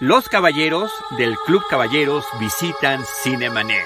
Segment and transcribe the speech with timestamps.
[0.00, 3.84] Los caballeros del Club Caballeros visitan Cinemanet.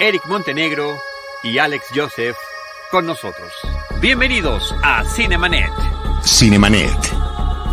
[0.00, 0.98] Eric Montenegro
[1.44, 2.34] y Alex Joseph
[2.90, 3.52] con nosotros.
[4.00, 5.70] Bienvenidos a Cinemanet.
[6.24, 6.98] Cinemanet.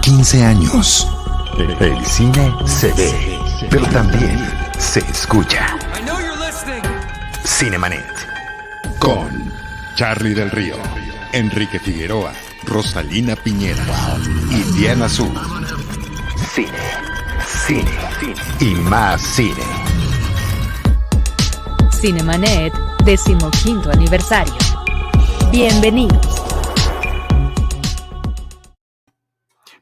[0.04, 1.08] 15 años.
[1.80, 3.40] El cine se ve,
[3.72, 4.38] pero también
[4.78, 5.76] se escucha.
[7.44, 8.06] Cinemanet.
[9.00, 9.52] Con
[9.96, 10.76] Charlie del Río,
[11.32, 12.34] Enrique Figueroa,
[12.66, 13.84] Rosalina Piñera
[14.52, 15.34] y Diana Azul.
[16.54, 16.70] Cine,
[17.66, 17.86] cine,
[18.60, 19.64] y más cine.
[21.94, 22.74] Cinemanet,
[23.06, 24.54] decimoquinto aniversario.
[25.50, 26.44] Bienvenidos.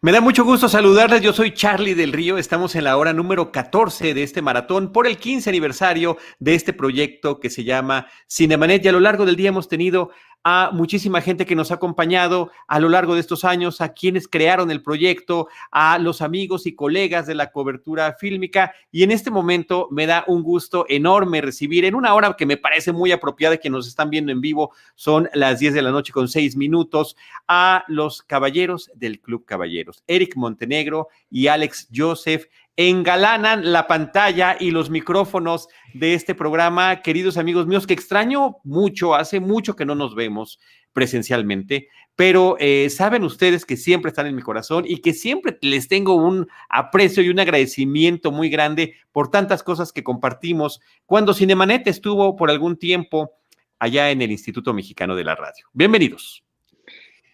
[0.03, 1.22] Me da mucho gusto saludarles.
[1.22, 2.39] Yo soy Charlie del Río.
[2.39, 6.73] Estamos en la hora número 14 de este maratón por el 15 aniversario de este
[6.73, 8.84] proyecto que se llama Cinemanet.
[8.84, 10.09] Y a lo largo del día hemos tenido
[10.44, 14.27] a muchísima gente que nos ha acompañado a lo largo de estos años, a quienes
[14.27, 18.73] crearon el proyecto, a los amigos y colegas de la cobertura fílmica.
[18.91, 22.58] Y en este momento me da un gusto enorme recibir en una hora que me
[22.58, 26.14] parece muy apropiada, que nos están viendo en vivo, son las 10 de la noche
[26.14, 27.16] con 6 minutos,
[27.48, 32.45] a los caballeros del Club Caballeros, Eric Montenegro y Alex Joseph
[32.77, 39.16] engalanan la pantalla y los micrófonos de este programa, queridos amigos míos, que extraño mucho,
[39.16, 40.59] hace mucho que no nos vemos
[40.94, 45.88] presencialmente, pero eh, saben ustedes que siempre están en mi corazón y que siempre les
[45.88, 51.88] tengo un aprecio y un agradecimiento muy grande por tantas cosas que compartimos cuando Cinemanet
[51.88, 53.31] estuvo por algún tiempo
[53.80, 55.66] allá en el Instituto Mexicano de la Radio.
[55.73, 56.44] Bienvenidos.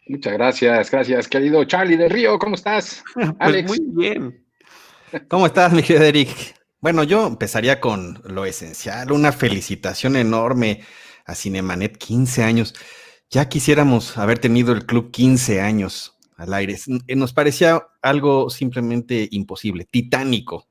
[0.08, 3.03] Muchas gracias, gracias, querido Charlie del Río, ¿cómo estás?
[3.13, 3.67] Pues Alex.
[3.69, 4.46] muy bien.
[5.30, 6.30] ¿Cómo estás, mi querido Eric?
[6.81, 10.83] Bueno, yo empezaría con lo esencial, una felicitación enorme
[11.25, 12.75] a Cinemanet, 15 años.
[13.30, 16.77] Ya quisiéramos haber tenido el club 15 años al aire.
[17.16, 20.67] Nos parecía algo simplemente imposible, titánico,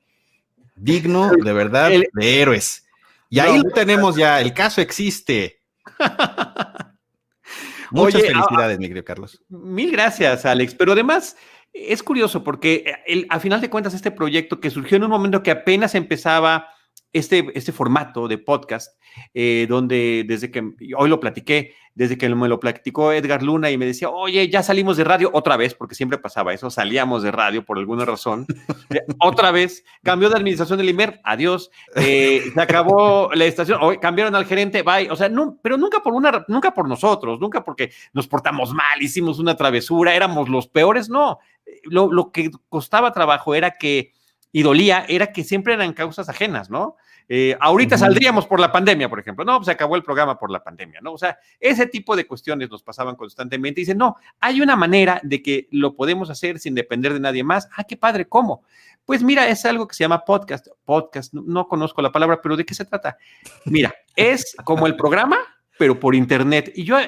[0.75, 2.87] digno de verdad de héroes.
[3.31, 5.62] Y ahí lo tenemos ya, el caso existe.
[7.91, 9.43] Muchas felicidades, mi querido Carlos.
[9.49, 10.75] Mil gracias, Alex.
[10.75, 11.37] Pero además,
[11.76, 15.10] es curioso porque eh, el, a final de cuentas este proyecto que surgió en un
[15.10, 16.69] momento que apenas empezaba
[17.12, 19.00] este, este formato de podcast,
[19.32, 20.62] eh, donde desde que,
[20.97, 24.62] hoy lo platiqué, desde que me lo platicó Edgar Luna y me decía, oye, ya
[24.62, 28.47] salimos de radio otra vez, porque siempre pasaba eso, salíamos de radio por alguna razón,
[29.20, 34.34] otra vez, cambió de administración del IMER, adiós, eh, se acabó la estación, hoy cambiaron
[34.34, 37.92] al gerente, bye, o sea, no, pero nunca por una, nunca por nosotros, nunca porque
[38.12, 41.38] nos portamos mal, hicimos una travesura, éramos los peores, no,
[41.84, 44.12] lo, lo que costaba trabajo era que,
[44.53, 46.97] y dolía, era que siempre eran causas ajenas, ¿no?
[47.28, 49.44] Eh, ahorita saldríamos por la pandemia, por ejemplo.
[49.44, 51.12] No, pues se acabó el programa por la pandemia, ¿no?
[51.12, 53.81] O sea, ese tipo de cuestiones nos pasaban constantemente.
[53.81, 57.69] Dicen, no, hay una manera de que lo podemos hacer sin depender de nadie más.
[57.77, 58.62] Ah, qué padre, ¿cómo?
[59.04, 60.69] Pues mira, es algo que se llama podcast.
[60.84, 63.16] Podcast, no, conozco la palabra, pero ¿de qué se trata?
[63.65, 65.38] Mira, es como el programa,
[65.78, 66.72] pero por internet.
[66.75, 66.98] Y yo,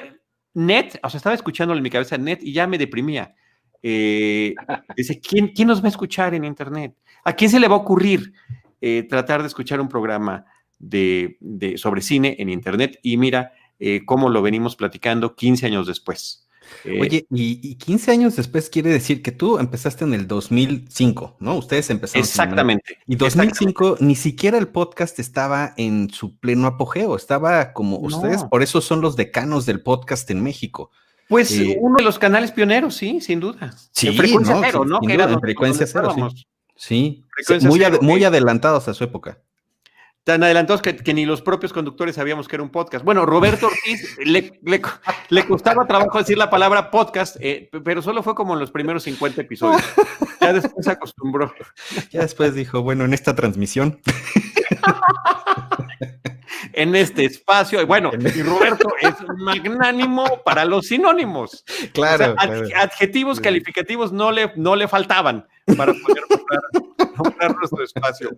[0.53, 3.35] net, o sea, estaba escuchándolo en mi cabeza net y ya me deprimía.
[3.81, 4.53] Eh,
[4.95, 6.95] dice, ¿quién, ¿quién nos va a escuchar en internet?
[7.23, 8.33] ¿A quién se le va a ocurrir?
[8.81, 10.45] Eh, tratar de escuchar un programa
[10.77, 11.37] de,
[11.77, 16.47] sobre cine en Internet y mira eh, cómo lo venimos platicando 15 años después.
[16.85, 21.55] Oye, y, 15 años después quiere decir que tú empezaste en el 2005, ¿no?
[21.55, 22.23] Ustedes empezaron.
[22.23, 22.97] Exactamente.
[23.07, 28.61] Y 2005 ni siquiera el podcast estaba en su pleno apogeo, estaba como ustedes, por
[28.61, 30.91] eso son los decanos del podcast en México.
[31.29, 33.71] Pues uno de los canales pioneros, sí, sin duda.
[33.91, 34.99] Sí, frecuencia cero, ¿no?
[34.99, 36.47] que era frecuencia cero, sí.
[36.75, 37.25] Sí,
[37.61, 39.39] muy, muy adelantados a su época.
[40.23, 43.03] Tan adelantados que, ni los propios conductores sabíamos que era un podcast.
[43.03, 44.17] Bueno, Roberto Ortiz
[45.29, 49.03] le, costaba trabajo decir la palabra podcast, eh, pero solo fue como en los primeros
[49.03, 49.81] 50 episodios.
[50.41, 51.53] Ya después se acostumbró.
[52.11, 53.99] Ya después dijo, bueno, en esta transmisión.
[56.73, 57.85] En este espacio.
[57.85, 61.63] Bueno, y Roberto es magnánimo para los sinónimos.
[61.93, 62.35] Claro.
[62.75, 65.47] Adjetivos calificativos no le, no le faltaban
[65.77, 66.23] para poder
[67.15, 68.31] comprar nuestro espacio.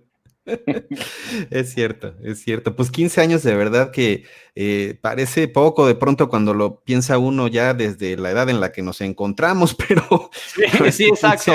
[1.50, 2.76] Es cierto, es cierto.
[2.76, 7.48] Pues 15 años de verdad que eh, parece poco de pronto cuando lo piensa uno
[7.48, 10.32] ya desde la edad en la que nos encontramos, pero...
[10.34, 11.54] Sí, pues exacto.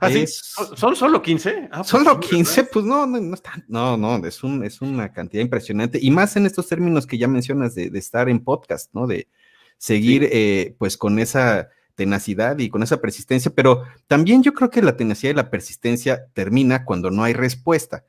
[0.00, 1.68] Así, ¿Son solo 15?
[1.70, 5.42] Ah, pues solo 15, pues no, no, no, no, no es, un, es una cantidad
[5.42, 5.98] impresionante.
[6.00, 9.06] Y más en estos términos que ya mencionas de, estar en podcast, ¿no?
[9.06, 9.28] De
[9.76, 11.68] seguir eh, pues con esa
[11.98, 16.28] tenacidad y con esa persistencia, pero también yo creo que la tenacidad y la persistencia
[16.32, 18.04] termina cuando no hay respuesta.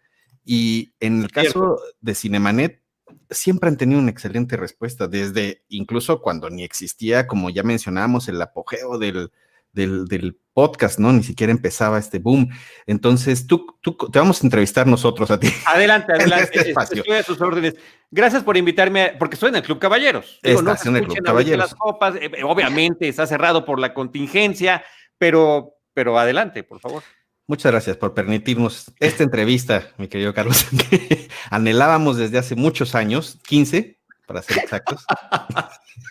[0.45, 2.83] Y en el caso de Cinemanet,
[3.31, 8.39] siempre han tenido una excelente respuesta, desde incluso cuando ni existía, como ya mencionamos, el
[8.39, 9.31] apogeo del,
[9.73, 11.13] del, podcast, ¿no?
[11.13, 12.49] Ni siquiera empezaba este boom.
[12.85, 15.47] Entonces, tú, tú te vamos a entrevistar nosotros a ti.
[15.65, 16.49] Adelante, adelante.
[16.53, 17.75] Este estoy a sus órdenes.
[18.11, 20.41] Gracias por invitarme, porque estoy en el Club Caballeros.
[20.43, 21.59] Digo, Estás en el Club Caballeros.
[21.59, 24.83] Las copas, eh, eh, obviamente está cerrado por la contingencia,
[25.17, 27.03] pero, pero adelante, por favor.
[27.47, 33.39] Muchas gracias por permitirnos esta entrevista, mi querido Carlos, que anhelábamos desde hace muchos años,
[33.47, 33.97] 15,
[34.29, 35.03] para ser exactos.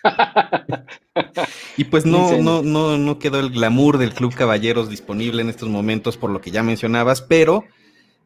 [1.77, 5.69] y pues no, no, no, no quedó el glamour del Club Caballeros disponible en estos
[5.69, 7.63] momentos, por lo que ya mencionabas, pero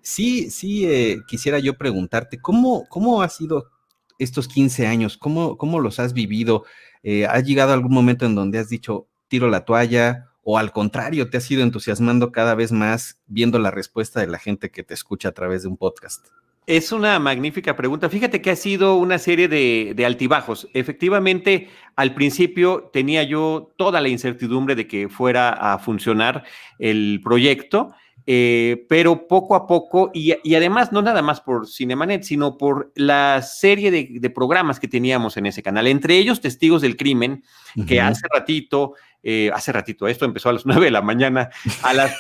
[0.01, 3.69] sí, sí eh, quisiera yo preguntarte, ¿cómo, ¿cómo ha sido
[4.17, 5.15] estos 15 años?
[5.15, 6.65] ¿Cómo, cómo los has vivido?
[7.03, 10.31] Eh, ¿Has llegado a algún momento en donde has dicho, tiro la toalla?
[10.41, 14.39] ¿O al contrario, te has ido entusiasmando cada vez más viendo la respuesta de la
[14.39, 16.25] gente que te escucha a través de un podcast?
[16.65, 18.09] Es una magnífica pregunta.
[18.09, 20.69] Fíjate que ha sido una serie de, altibajos.
[20.73, 26.45] Efectivamente, al principio tenía yo toda la incertidumbre de que fuera a funcionar
[26.79, 27.93] el proyecto,
[28.25, 33.41] eh, pero poco a poco, y, además no nada más por Cinemanet, sino por la
[33.41, 37.43] serie de, programas que teníamos en ese canal, entre ellos Testigos del Crimen,
[37.87, 41.49] que hace ratito, eh, hace ratito, esto empezó a las nueve de la mañana,
[41.81, 42.15] a las...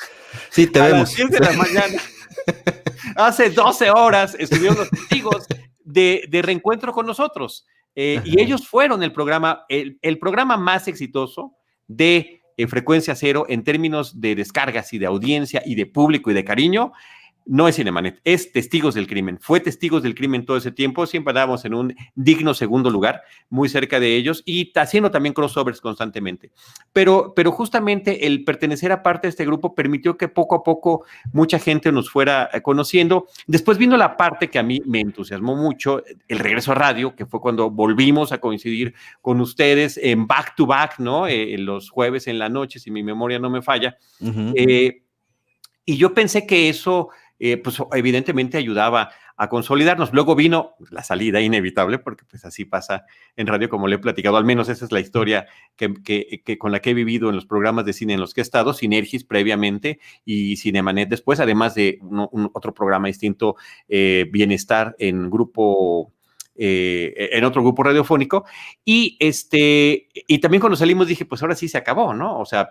[0.50, 1.16] sí, te vemos.
[1.18, 2.02] las de la mañana.
[3.16, 5.46] Hace 12 horas estuvieron los testigos
[5.84, 7.66] de, reencuentro con nosotros.
[7.94, 11.54] Eh, y ellos fueron el programa, el, programa más exitoso
[11.86, 16.34] de eh, frecuencia cero en términos de descargas y de audiencia y de público y
[16.34, 16.92] de cariño
[17.48, 19.38] no es Cinemanet, es Testigos del Crimen.
[19.40, 23.70] Fue Testigos del Crimen todo ese tiempo, siempre andábamos en un digno segundo lugar, muy
[23.70, 26.52] cerca de ellos y haciendo también crossovers constantemente.
[26.92, 31.06] Pero, pero justamente el pertenecer a parte de este grupo permitió que poco a poco
[31.32, 33.26] mucha gente nos fuera eh, conociendo.
[33.46, 37.24] Después vino la parte que a mí me entusiasmó mucho, el regreso a radio, que
[37.24, 41.26] fue cuando volvimos a coincidir con ustedes en back to back, ¿no?
[41.26, 43.96] Eh, los jueves en la noche, si mi memoria no me falla.
[44.54, 45.02] Eh,
[45.84, 50.12] y yo pensé que eso eh, pues evidentemente ayudaba a consolidarnos.
[50.12, 53.04] Luego vino la salida inevitable, porque pues así pasa
[53.36, 55.46] en radio, como le he platicado, al menos esa es la historia
[55.76, 58.42] que, con la que he vivido en los programas de cine en los que he
[58.42, 61.98] estado, Sinergis previamente y Cinemanet después, además de
[62.52, 63.56] otro programa distinto,
[63.88, 66.12] eh, Bienestar en grupo
[66.60, 68.44] eh, en otro grupo radiofónico.
[68.84, 72.40] Y, este, y también cuando salimos dije, pues ahora sí se acabó, ¿no?
[72.40, 72.70] O sea,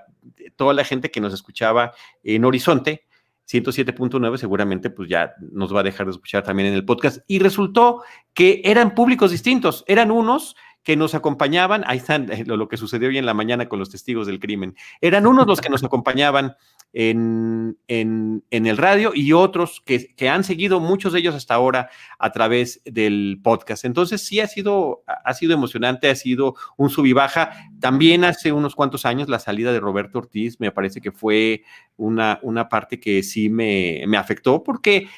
[0.57, 3.06] toda la gente que nos escuchaba en Horizonte,
[3.47, 7.19] 107.9 seguramente pues ya nos va a dejar de escuchar también en el podcast.
[7.27, 8.03] Y resultó
[8.33, 10.55] que eran públicos distintos, eran unos
[10.87, 13.89] que nos acompañaban, ahí están eh, lo, que sucedió hoy en la mañana con los
[13.89, 16.55] testigos del crimen, eran unos los que nos acompañaban
[16.93, 21.89] en, en, el radio y otros que, que, han seguido, muchos de ellos hasta ahora,
[22.19, 23.83] a través del podcast.
[23.83, 27.51] Entonces sí ha sido, ha sido emocionante, ha sido un sub y baja.
[27.81, 31.63] También hace unos cuantos años la salida de Roberto Ortiz me parece que fue
[31.97, 35.09] una, una parte que sí me, me afectó porque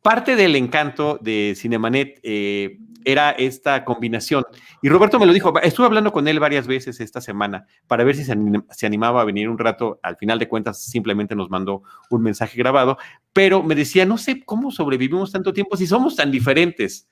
[0.00, 4.44] parte del encanto de Cinemanet eh, era esta combinación.
[4.82, 8.16] Y Roberto me lo dijo, estuve hablando con él varias veces esta semana para ver
[8.16, 9.98] si se, animaba a venir un rato.
[10.02, 12.98] Al final de cuentas, simplemente nos mandó un mensaje grabado,
[13.32, 17.08] pero me decía, no sé cómo sobrevivimos tanto tiempo si somos tan diferentes,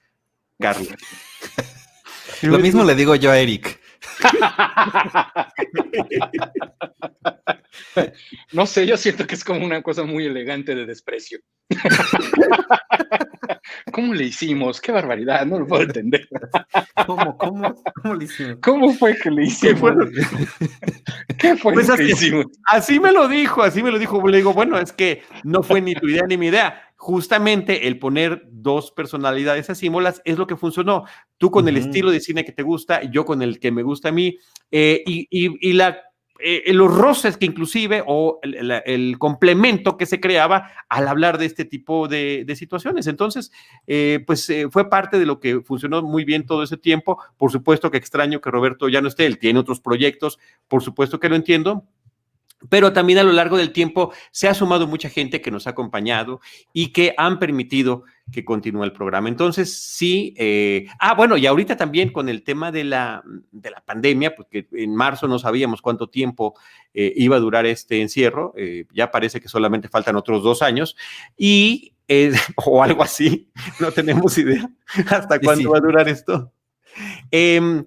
[0.59, 0.89] Carlos.
[2.43, 3.80] lo mismo le digo yo a Eric.
[8.53, 11.41] No sé, yo siento que es como una cosa muy elegante de desprecio.
[13.93, 14.81] ¿Cómo le hicimos?
[14.81, 15.45] ¡Qué barbaridad!
[15.47, 16.29] No lo puedo entender.
[17.07, 18.59] ¿Cómo, cómo, cómo le hicimos?
[18.63, 19.93] ¿Cómo fue que le hicimos?
[21.39, 22.47] ¿Qué fue pues que hicimos?
[22.67, 24.27] Así me lo dijo, así me lo dijo.
[24.27, 27.99] Le digo, bueno, es que no fue ni tu idea ni mi idea justamente el
[27.99, 31.05] poner dos personalidades asímolas es lo que funcionó.
[31.39, 34.11] Tú con el estilo de cine que te gusta, yo con el que me gusta
[34.11, 34.37] a mí,
[34.71, 35.99] eh, y, la,
[36.39, 41.65] eh, los roces que inclusive, o el, complemento que se creaba al hablar de este
[41.65, 43.07] tipo de, situaciones.
[43.07, 43.51] Entonces,
[43.87, 47.19] eh, pues fue parte de lo que funcionó muy bien todo ese tiempo.
[47.39, 50.39] Por supuesto que extraño que Roberto ya no esté, él tiene otros proyectos,
[50.69, 51.87] por supuesto que lo entiendo,
[52.69, 55.71] pero también a lo largo del tiempo se ha sumado mucha gente que nos ha
[55.71, 56.41] acompañado
[56.73, 59.29] y que han permitido que continúe el programa.
[59.29, 63.81] Entonces, sí, eh, ah, bueno, y ahorita también con el tema de la, de la
[63.81, 66.55] pandemia, porque en marzo no sabíamos cuánto tiempo
[66.95, 70.97] eh, iba a durar este encierro, eh, ya parece que solamente faltan otros dos años,
[71.37, 71.95] y,
[72.57, 74.69] o algo así, no tenemos idea
[75.09, 76.53] hasta cuándo va a durar esto.
[77.31, 77.85] Em,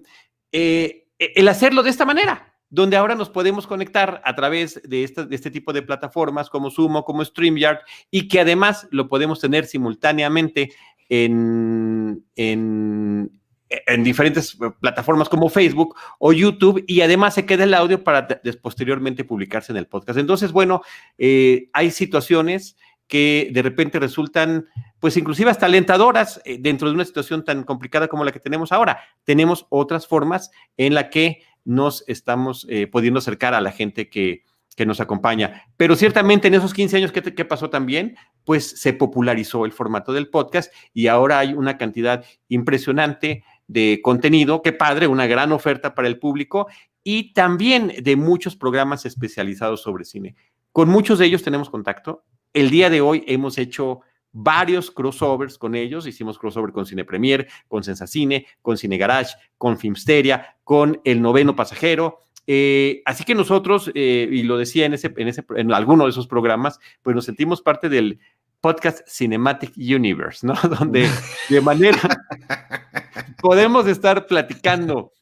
[0.50, 5.72] el hacerlo de esta manera, donde ahora nos podemos conectar a través de, este tipo
[5.72, 7.78] de plataformas como Sumo, como StreamYard,
[8.10, 10.72] y que además lo podemos tener simultáneamente
[11.08, 13.30] en, en,
[13.68, 18.26] en diferentes plataformas como Facebook o YouTube y además se queda el audio para
[18.60, 20.18] posteriormente publicarse en el podcast.
[20.18, 20.82] Entonces, bueno,
[21.16, 22.76] eh, hay situaciones
[23.06, 24.66] que de repente resultan,
[24.98, 28.72] pues inclusive hasta alentadoras eh, dentro de una situación tan complicada como la que tenemos
[28.72, 29.00] ahora.
[29.22, 34.44] Tenemos otras formas en la que nos estamos eh, pudiendo acercar a la gente que,
[34.76, 35.64] que nos acompaña.
[35.76, 38.16] Pero ciertamente en esos 15 años, ¿qué, ¿qué, pasó también?
[38.44, 44.62] Pues se popularizó el formato del podcast y ahora hay una cantidad impresionante de contenido,
[44.62, 46.66] qué padre, una gran oferta para el público
[47.02, 50.36] y también de muchos programas especializados sobre cine.
[50.72, 52.24] Con muchos de ellos tenemos contacto.
[52.52, 54.00] El día de hoy hemos hecho
[54.34, 56.06] varios crossovers con ellos.
[56.06, 61.56] Hicimos crossover con Cine Premier, con Sensacine, con Cine Garage, con Filmsteria, con El Noveno
[61.56, 62.18] Pasajero.
[62.46, 66.10] Eh, así que nosotros, eh, y lo decía en, ese, en, ese, en alguno de
[66.10, 68.18] esos programas, pues nos sentimos parte del
[68.60, 70.54] podcast Cinematic Universe, ¿no?
[70.78, 71.08] Donde
[71.48, 72.00] de manera
[73.40, 75.12] podemos estar platicando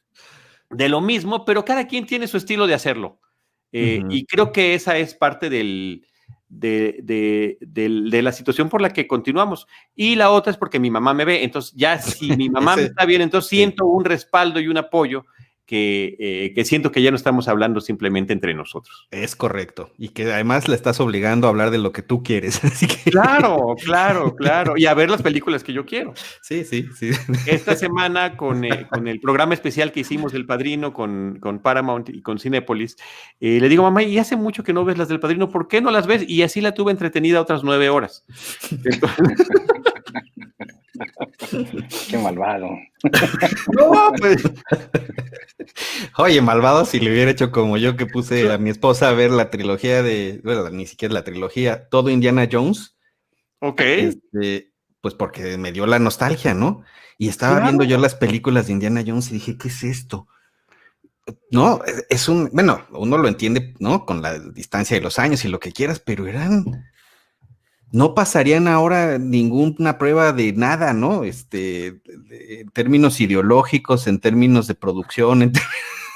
[0.69, 3.19] de lo mismo, pero cada quien tiene su estilo de hacerlo.
[3.71, 6.05] Eh, y creo que esa es parte del,
[6.59, 9.67] de, de, de, la situación por la que continuamos.
[9.95, 11.43] Y la otra es porque mi mamá me ve.
[11.43, 15.25] Entonces, ya si mi mamá me está bien, entonces siento un respaldo y un apoyo
[15.69, 19.07] eh, que, siento que ya no estamos hablando simplemente entre nosotros.
[19.11, 19.91] Es correcto.
[19.97, 22.61] Y que además le estás obligando a hablar de lo que tú quieres.
[23.13, 24.73] Claro, claro, claro.
[24.75, 26.13] Y a ver las películas que yo quiero.
[26.41, 27.11] Sí, sí, sí.
[27.45, 32.09] Esta semana con, eh, con el programa especial que hicimos del Padrino con, con Paramount
[32.09, 32.97] y con Cinépolis,
[33.39, 35.81] eh, le digo, mamá, y hace mucho que no ves las del Padrino, ¿por qué
[35.81, 36.27] no las ves?
[36.27, 38.25] Y así la tuve entretenida otras nueve horas.
[38.71, 39.37] Entonces...
[42.09, 42.69] Qué malvado.
[43.73, 44.43] No, pues.
[46.17, 49.31] Oye, malvado si le hubiera hecho como yo que puse a mi esposa a ver
[49.31, 52.95] la trilogía de, bueno, ni siquiera la trilogía, todo Indiana Jones.
[53.59, 53.81] Ok.
[53.81, 56.83] Este, pues porque me dio la nostalgia, ¿no?
[57.17, 60.27] Y estaba viendo yo las películas de Indiana Jones y dije, ¿qué es esto?
[61.51, 64.05] No, es un, bueno, uno lo entiende, ¿no?
[64.05, 66.85] Con la distancia de los años y lo que quieras, pero eran
[67.93, 71.23] no pasarían ahora ninguna prueba de nada, ¿no?
[71.23, 75.51] Este, en términos ideológicos, en términos de producción,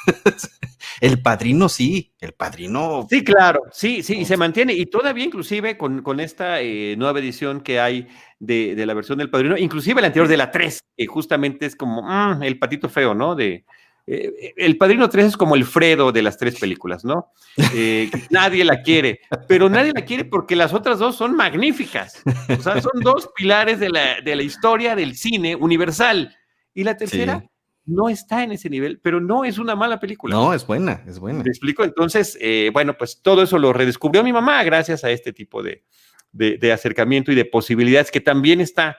[1.02, 3.06] el padrino sí, el padrino.
[3.08, 7.20] Sí, claro, sí, sí, y se mantiene, y todavía inclusive con, con esta eh, nueva
[7.20, 8.08] edición que hay
[8.40, 11.76] de, de, la versión del padrino, inclusive la anterior de la 3, que justamente es
[11.76, 13.36] como mm, el patito feo, ¿no?
[13.36, 13.66] De,
[14.10, 17.34] eh, el Padrino 3 es como el Fredo de las tres películas, ¿no?
[17.76, 22.24] Eh, nadie la quiere, pero nadie la quiere porque las otras dos son magníficas.
[22.58, 26.34] O sea, son dos pilares de la, historia del cine universal.
[26.74, 27.44] Y la tercera
[27.86, 30.34] no está en ese nivel, pero no es una mala película.
[30.34, 31.44] No, es buena, es buena.
[31.44, 31.84] ¿Me explico?
[31.84, 35.84] Entonces, eh, bueno, pues todo eso lo redescubrió mi mamá gracias a este tipo de,
[36.32, 38.98] de acercamiento y de posibilidades que también está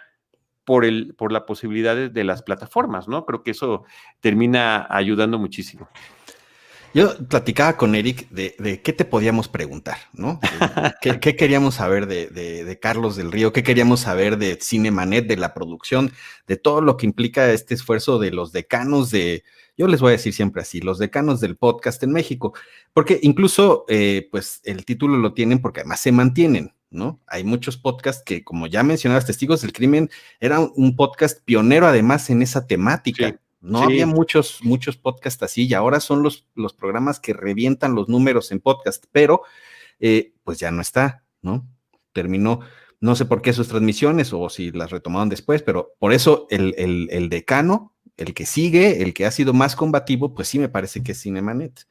[0.68, 3.24] por, el, por la posibilidad de, las plataformas, ¿no?
[3.24, 3.84] Creo que eso
[4.20, 5.88] termina ayudando muchísimo.
[6.92, 10.38] Yo platicaba con Eric de, qué te podíamos preguntar, ¿no?
[11.00, 13.54] ¿Qué, queríamos saber de, Carlos del Río?
[13.54, 16.12] ¿Qué queríamos saber de Cinemanet, de la producción,
[16.46, 19.44] de todo lo que implica este esfuerzo de los decanos de,
[19.78, 22.52] yo les voy a decir siempre así, los decanos del podcast en México?
[22.92, 27.20] Porque incluso, eh, pues, el título lo tienen porque además se mantienen, ¿no?
[27.26, 32.30] Hay muchos podcasts que, como ya mencionabas, Testigos del Crimen era un podcast pionero además
[32.30, 33.40] en esa temática.
[33.60, 38.08] no había muchos, muchos podcasts así y ahora son los, los programas que revientan los
[38.08, 39.42] números en podcast, pero
[40.00, 41.66] eh, pues ya no está, ¿no?
[42.12, 42.60] Terminó,
[43.00, 46.74] no sé por qué sus transmisiones o si las retomaron después, pero por eso el,
[47.10, 51.02] el decano, el que sigue, el que ha sido más combativo, pues sí me parece
[51.02, 51.86] que es Cinemanet.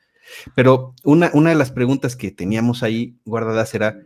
[0.56, 4.00] Pero una, una de las preguntas que teníamos ahí guardadas era,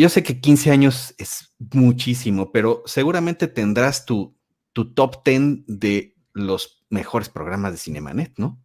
[0.00, 4.36] yo sé que 15 años es muchísimo, pero seguramente tendrás tu,
[4.72, 8.62] tu top 10 de los mejores programas de Cinemanet, ¿no?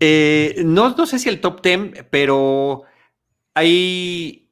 [0.00, 2.82] Eh, no, no sé si el top 10, pero
[3.54, 4.50] hay,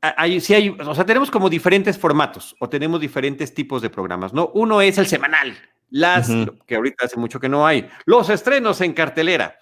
[0.00, 4.32] hay, sí hay, o sea, tenemos como diferentes formatos o tenemos diferentes tipos de programas,
[4.32, 4.50] ¿no?
[4.54, 5.56] Uno es el semanal,
[5.90, 6.30] las,
[6.66, 9.58] que ahorita hace mucho que no hay, los estrenos en cartelera.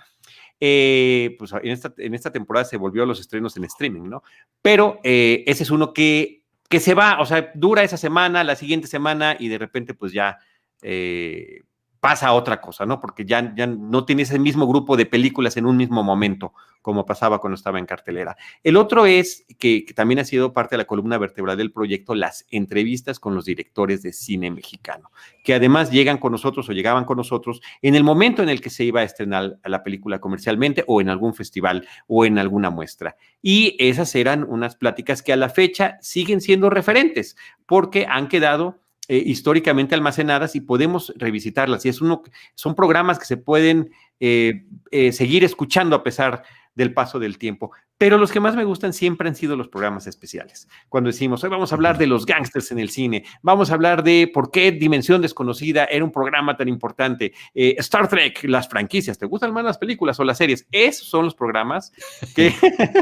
[0.58, 4.22] Eh, pues en esta, en esta temporada se volvió a los estrenos en streaming, ¿no?
[4.62, 8.56] Pero eh, ese es uno que, que se va, o sea, dura esa semana, la
[8.56, 10.38] siguiente semana y de repente pues ya
[10.82, 11.62] eh,
[12.00, 13.00] pasa otra cosa, ¿no?
[13.00, 16.52] Porque ya, ya no tiene ese mismo grupo de películas en un mismo momento,
[16.86, 18.36] como pasaba cuando estaba en cartelera.
[18.62, 22.46] El otro es que, también ha sido parte de la columna vertebral del proyecto, las
[22.50, 25.10] entrevistas con los directores de cine mexicano,
[25.42, 28.70] que además llegan con nosotros o llegaban con nosotros en el momento en el que
[28.70, 33.16] se iba a estrenar la película comercialmente o en algún festival o en alguna muestra.
[33.42, 37.36] Y esas eran unas pláticas que a la fecha siguen siendo referentes,
[37.66, 41.84] porque han quedado eh, históricamente almacenadas y podemos revisitarlas.
[41.86, 42.22] Y es uno,
[42.54, 46.42] son programas que se pueden eh, eh, seguir escuchando a pesar
[46.76, 47.72] del paso del tiempo.
[47.98, 50.68] Pero los que más me gustan siempre han sido los programas especiales.
[50.88, 54.04] Cuando decimos, hoy vamos a hablar de los gángsters en el cine, vamos a hablar
[54.04, 59.18] de por qué Dimensión Desconocida era un programa tan importante, eh, Star Trek, las franquicias,
[59.18, 60.66] ¿te gustan más las películas o las series?
[60.70, 61.92] Esos son los programas
[62.34, 62.52] que,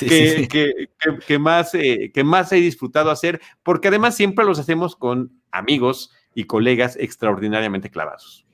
[1.26, 6.12] que, más, eh, que más he disfrutado hacer, porque además siempre los hacemos con amigos
[6.34, 8.46] y colegas extraordinariamente clavados.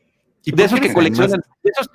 [0.47, 1.43] ¿Y de esos que coleccionan,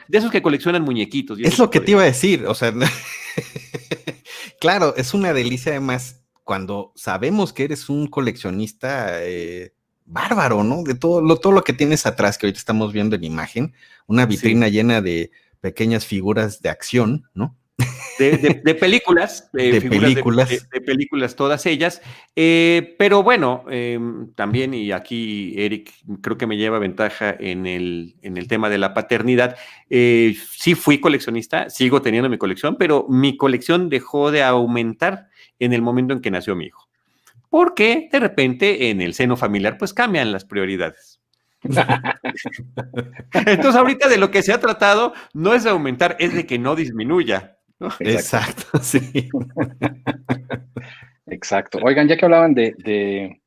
[0.09, 1.39] de esos, que coleccionan muñequitos.
[1.39, 2.73] es lo que te iba a decir, o sea,
[4.59, 9.73] claro, es una delicia además cuando sabemos que eres un coleccionista eh,
[10.05, 10.83] bárbaro, ¿no?
[10.83, 13.73] De todo lo, todo lo que tienes atrás, que ahorita estamos viendo en imagen,
[14.05, 15.31] una vitrina llena de
[15.61, 17.55] pequeñas figuras de acción, ¿no?
[18.19, 20.49] De, películas, de películas.
[20.49, 22.01] De, películas, todas ellas.
[22.35, 25.91] Eh, pero bueno, em, también, y aquí Eric
[26.21, 29.57] creo que me lleva ventaja en el, en el tema de la paternidad.
[29.89, 35.29] Eh, sí fui coleccionista, sigo teniendo mi colección, pero mi colección dejó de aumentar
[35.59, 36.87] en el momento en que nació mi hijo.
[37.49, 41.21] Porque de repente en el seno familiar pues cambian las prioridades.
[43.33, 46.57] Entonces ahorita de lo que se ha tratado no es de aumentar, es de que
[46.57, 47.57] no disminuya.
[47.99, 49.29] Exacto, sí.
[51.27, 51.79] Exacto.
[51.81, 53.39] Oigan, ya que hablaban de,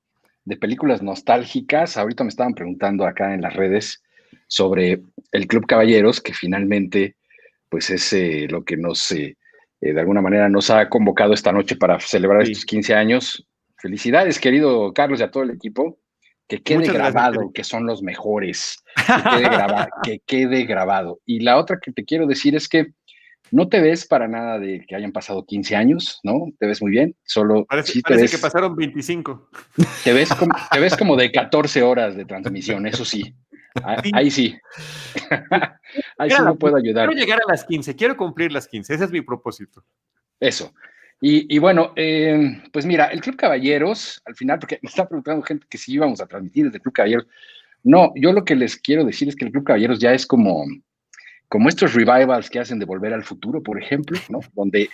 [0.60, 4.02] películas nostálgicas, ahorita me estaban preguntando acá en las redes
[4.48, 7.16] sobre el Club Caballeros, que finalmente,
[7.68, 9.36] pues es eh, lo que nos, eh,
[9.80, 13.46] eh, de alguna manera, nos ha convocado esta noche para celebrar estos 15 años.
[13.76, 15.98] Felicidades, querido Carlos, y a todo el equipo.
[16.46, 18.84] Que quede grabado, que son los mejores.
[20.02, 21.20] que quede grabado.
[21.24, 22.88] Y la otra que te quiero decir es que
[23.50, 26.46] no te ves para nada de que hayan pasado 15 años, ¿no?
[26.58, 27.64] Te ves muy bien, solo...
[27.66, 29.50] Parece, que pasaron 25.
[30.02, 33.34] Te ves, como, te ves como de 14 horas de transmisión, eso sí.
[33.82, 34.56] Ahí, sí.
[36.18, 37.08] Ahí sí no puedo ayudar.
[37.08, 39.84] Quiero llegar a las 15, quiero cumplir las 15, ese es mi propósito.
[40.40, 40.72] Eso.
[41.20, 45.66] Y, bueno, eh, pues mira, el Club Caballeros, al final, porque me está preguntando gente
[45.70, 47.26] que si íbamos a transmitir desde el Club Caballeros.
[47.82, 50.66] No, yo lo que les quiero decir es que el Club Caballeros ya es como,
[51.48, 54.40] como estos revivals que hacen de Volver al Futuro, por ejemplo, ¿no?
[54.54, 54.88] Donde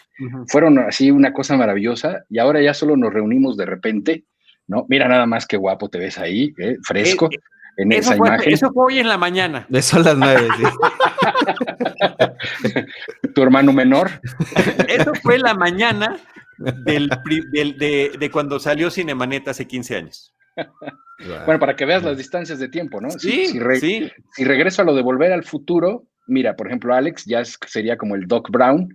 [0.49, 4.25] fueron así una cosa maravillosa y ahora ya solo nos reunimos de repente,
[4.67, 4.87] ¿no?
[4.89, 6.77] Mira nada más qué guapo te ves ahí, ¿eh?
[6.83, 7.29] fresco.
[7.33, 7.39] Eh,
[7.77, 8.53] en esa imagen.
[8.53, 9.65] Eso fue hoy en la mañana.
[9.69, 10.49] De son las nueve,
[13.35, 14.11] tu hermano menor.
[14.89, 16.19] Eso fue la mañana
[16.59, 20.35] del, de, cuando salió Cinemanet hace 15 años.
[21.47, 23.11] Bueno, para que veas las distancias de tiempo, ¿no?
[23.11, 24.13] Sí, si, sí.
[24.33, 28.15] si regreso a lo de volver al futuro, mira, por ejemplo, Alex ya sería como
[28.15, 28.89] el Doc Brown.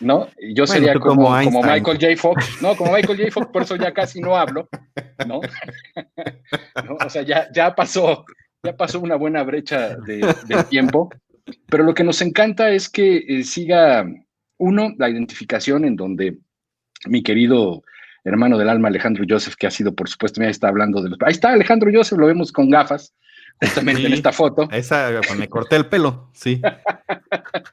[0.00, 0.28] ¿No?
[0.54, 2.16] Yo sería como, como, Michael J.
[2.16, 2.62] Fox.
[2.62, 3.30] No, como Michael J.
[3.32, 4.68] Fox, por eso ya casi no hablo.
[5.26, 5.40] ¿No?
[7.04, 8.24] O sea, ya, ya pasó,
[8.62, 10.22] ya pasó una buena brecha de,
[10.68, 11.10] tiempo.
[11.68, 14.04] Pero lo que nos encanta es que eh, siga,
[14.58, 16.38] uno, la identificación en donde
[17.06, 17.82] mi querido
[18.24, 21.18] hermano del alma, Alejandro Joseph, que ha sido, por supuesto, ya está hablando de los...
[21.22, 23.14] Ahí está Alejandro Joseph, lo vemos con gafas,
[23.60, 24.68] justamente en esta foto.
[24.70, 26.60] Esa, me corté el pelo, sí.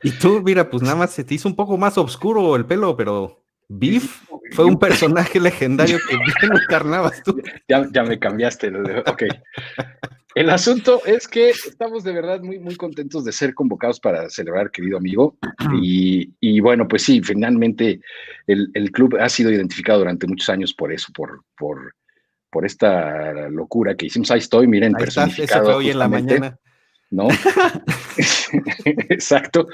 [0.04, 2.96] Y tú, mira, pues nada más se te hizo un poco más oscuro el pelo,
[2.96, 7.42] pero Beef fue un personaje legendario que bien encarnabas tú.
[7.68, 8.72] Ya, ya me cambiaste.
[9.06, 9.24] Ok.
[10.36, 14.72] El asunto es que estamos de verdad muy, muy contentos de ser convocados para celebrar,
[14.72, 15.38] querido amigo.
[15.82, 18.02] Y, y bueno, pues sí, finalmente
[18.48, 21.94] el, el, club ha sido identificado durante muchos años por eso, por, por
[22.54, 24.30] por esta locura que hicimos.
[24.32, 25.64] Ahí estoy, miren, Ahí personificado.
[25.64, 26.60] Está, hoy en la mañana.
[27.10, 27.28] ¿No?
[29.10, 29.68] exacto.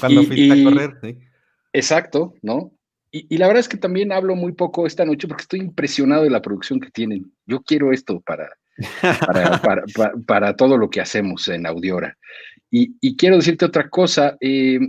[0.00, 1.18] Cuando fuiste a correr, sí.
[1.72, 2.72] Exacto, ¿no?
[3.14, 6.30] Y, la verdad es que también hablo muy poco esta noche porque estoy impresionado de
[6.30, 7.30] la producción que tienen.
[7.46, 8.48] Yo quiero esto para,
[9.60, 9.84] para,
[10.26, 12.16] para, todo lo que hacemos en Audiora.
[12.70, 14.36] Y, quiero decirte otra cosa.
[14.40, 14.80] Eh,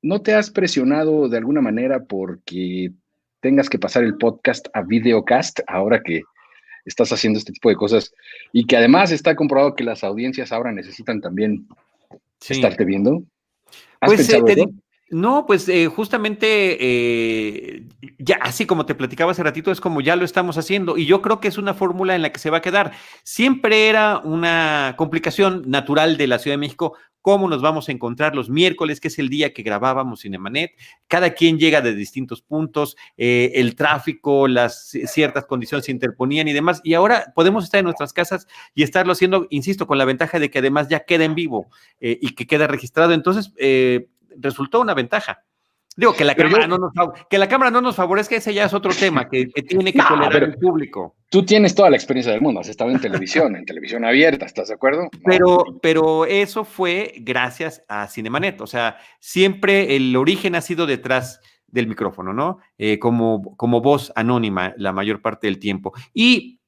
[0.00, 2.92] ¿No te has presionado de alguna manera porque
[3.40, 6.22] tengas que pasar el podcast a videocast ahora que
[6.86, 8.14] estás haciendo este tipo de cosas
[8.52, 11.66] y que además está comprobado que las audiencias ahora necesitan también
[12.48, 13.22] estarte viendo.
[14.00, 14.72] ¿Has pues, eh, pensado
[15.08, 17.84] no, pues eh, justamente, eh,
[18.18, 21.22] ya así como te platicaba hace ratito, es como ya lo estamos haciendo y yo
[21.22, 22.92] creo que es una fórmula en la que se va a quedar.
[23.22, 26.94] Siempre era una complicación natural de la Ciudad de México
[27.26, 30.70] cómo nos vamos a encontrar los miércoles, que es el día que grabábamos Cinemanet.
[31.08, 36.52] Cada quien llega de distintos puntos, eh, el tráfico, las ciertas condiciones se interponían y
[36.52, 36.80] demás.
[36.84, 40.52] Y ahora podemos estar en nuestras casas y estarlo haciendo, insisto, con la ventaja de
[40.52, 43.12] que además ya queda en vivo y que queda registrado.
[43.12, 43.52] Entonces,
[44.38, 45.45] resultó una ventaja.
[45.96, 46.92] Digo, que la, cámara no nos,
[47.30, 50.42] que la cámara no nos favorezca, ese ya es otro tema que, tiene que tolerar
[50.42, 51.16] el público.
[51.30, 54.68] Tú tienes toda la experiencia del mundo, has estado en televisión, en televisión abierta, ¿estás
[54.68, 55.08] de acuerdo?
[55.24, 61.40] Pero, pero eso fue gracias a Cinemanet, o sea, siempre el origen ha sido detrás
[61.66, 62.58] del micrófono, ¿no?
[62.76, 65.94] Eh, como, como voz anónima la mayor parte del tiempo.
[66.12, 66.60] Y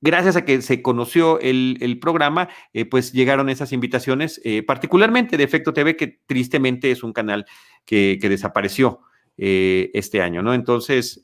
[0.00, 5.44] gracias a que se conoció el, programa, eh, pues llegaron esas invitaciones, eh, particularmente de
[5.44, 7.46] Efecto TV, que tristemente es un canal
[7.84, 9.00] que, desapareció
[9.38, 10.54] este año, ¿no?
[10.54, 11.22] Entonces,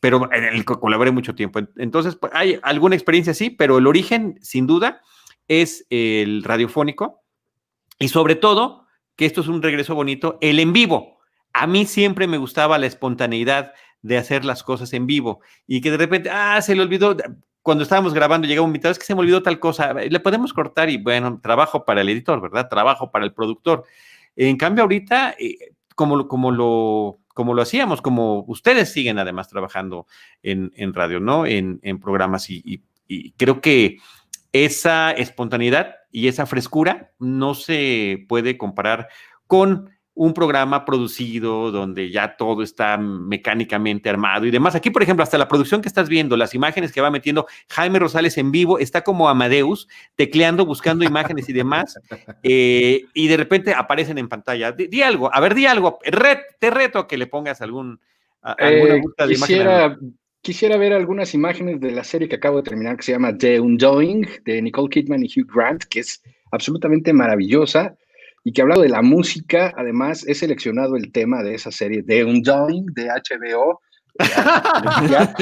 [0.00, 1.60] pero el que colaboré mucho tiempo.
[1.76, 5.02] Entonces, pues, hay alguna experiencia, sí, pero el origen, sin duda,
[5.46, 7.22] es el radiofónico
[7.98, 11.14] y sobre todo, que esto es un regreso bonito, el en vivo
[11.54, 13.72] a mí siempre me gustaba la espontaneidad
[14.02, 17.16] de hacer las cosas en vivo y que de repente, ah, se le olvidó,
[17.64, 20.52] cuando estábamos grabando llegaba un invitado, es que se me olvidó tal cosa, le podemos
[20.52, 22.68] cortar y bueno, trabajo para el editor, ¿verdad?
[22.68, 23.84] Trabajo para el productor.
[24.36, 30.06] En cambio, ahorita, eh, como, como, lo, como lo hacíamos, como ustedes siguen además trabajando
[30.42, 31.46] en, radio, ¿no?
[31.46, 33.96] En, programas y, y creo que
[34.52, 39.08] esa espontaneidad y esa frescura no se puede comparar
[39.46, 44.74] con un programa producido donde ya todo está mecánicamente armado y demás.
[44.74, 47.98] Aquí, por ejemplo, hasta la producción que estás viendo, las imágenes que va metiendo Jaime
[47.98, 51.98] Rosales en vivo, está como Amadeus, tecleando, buscando imágenes y demás,
[52.44, 54.72] eh, y de repente aparecen en pantalla.
[54.72, 55.98] Di, algo, a ver, di algo,
[56.60, 57.98] te reto a que le pongas algún,
[58.40, 59.98] alguna eh, quisiera,
[60.44, 63.58] Quisiera ver algunas imágenes de la serie que acabo de terminar, que se llama The
[63.60, 67.96] Undoing, de Nicole Kidman y Hugh Grant, que es absolutamente maravillosa
[68.44, 72.24] y que hablado de la música, además he seleccionado el tema de esa serie de
[72.24, 73.80] Undoing de HBO.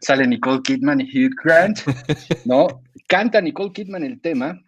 [0.00, 1.78] Sale Nicole Kidman y Hugh Grant,
[2.44, 2.82] ¿no?
[3.08, 4.60] Canta Nicole Kidman el tema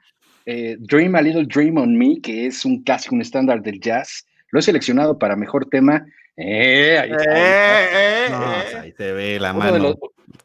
[0.47, 4.27] eh, Dream a Little Dream on Me, que es un clásico, un estándar del jazz.
[4.51, 6.07] Lo he seleccionado para mejor tema.
[6.37, 8.29] Eh, ahí, eh,
[8.77, 9.97] ahí, te ve la mano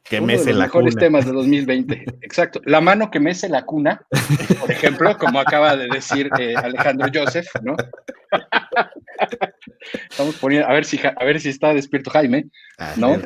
[0.03, 2.05] que mece de los mejores temas de 2020.
[2.21, 2.61] Exacto.
[2.65, 4.01] La mano que mece la cuna,
[4.59, 7.75] por ejemplo, como acaba de decir eh, Alejandro Joseph, ¿no?
[10.09, 12.47] Estamos poniendo, a ver si, a ver si está despierto Jaime,
[12.97, 13.17] ¿no?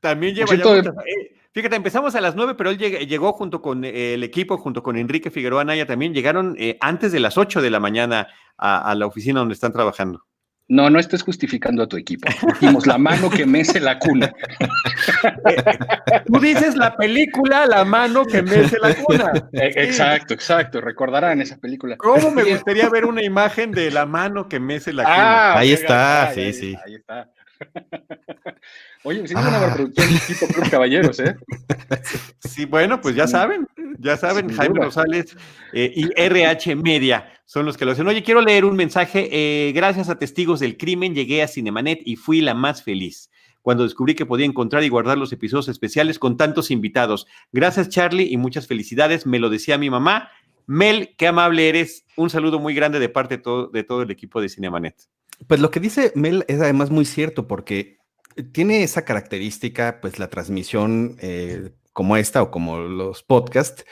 [0.00, 0.82] También lleva eh,
[1.52, 5.30] Fíjate, empezamos a las nueve, pero él llegó junto con el equipo, junto con Enrique
[5.30, 9.40] Figueroa Naya también, llegaron eh, antes de las ocho de la mañana a la oficina
[9.40, 10.24] donde están trabajando.
[10.66, 12.26] No, no estés justificando a tu equipo.
[12.60, 14.32] Dijimos la mano que mece la cuna.
[16.26, 19.32] Tú dices la película La mano que mece la cuna.
[19.52, 20.80] E, exacto, exacto.
[20.80, 21.98] Recordarán esa película.
[21.98, 25.16] ¿Cómo me gustaría ver una imagen de la mano que mece la cuna?
[25.16, 26.76] Ah, ahí está, sí, sí.
[26.86, 27.30] Ahí está.
[29.04, 29.74] Oye, sí, es una ah.
[29.74, 31.36] producción tipo Club Caballeros, ¿eh?
[32.40, 33.66] Sí, bueno, pues ya saben,
[33.98, 35.36] ya saben, Jaime Rosales
[35.72, 38.06] eh, y RH Media son los que lo hacen.
[38.06, 39.28] Oye, quiero leer un mensaje.
[39.30, 43.30] Eh, gracias a testigos del crimen llegué a Cinemanet y fui la más feliz
[43.64, 47.26] cuando descubrí que podía encontrar y guardar los episodios especiales con tantos invitados.
[47.50, 49.24] Gracias, Charlie, y muchas felicidades.
[49.24, 50.28] Me lo decía mi mamá.
[50.66, 52.04] Mel, qué amable eres.
[52.16, 55.08] Un saludo muy grande de parte de todo, de todo el equipo de Cinemanet.
[55.46, 57.98] Pues lo que dice Mel es además muy cierto, porque
[58.52, 63.84] tiene esa característica, pues la transmisión eh, como esta o como los podcasts,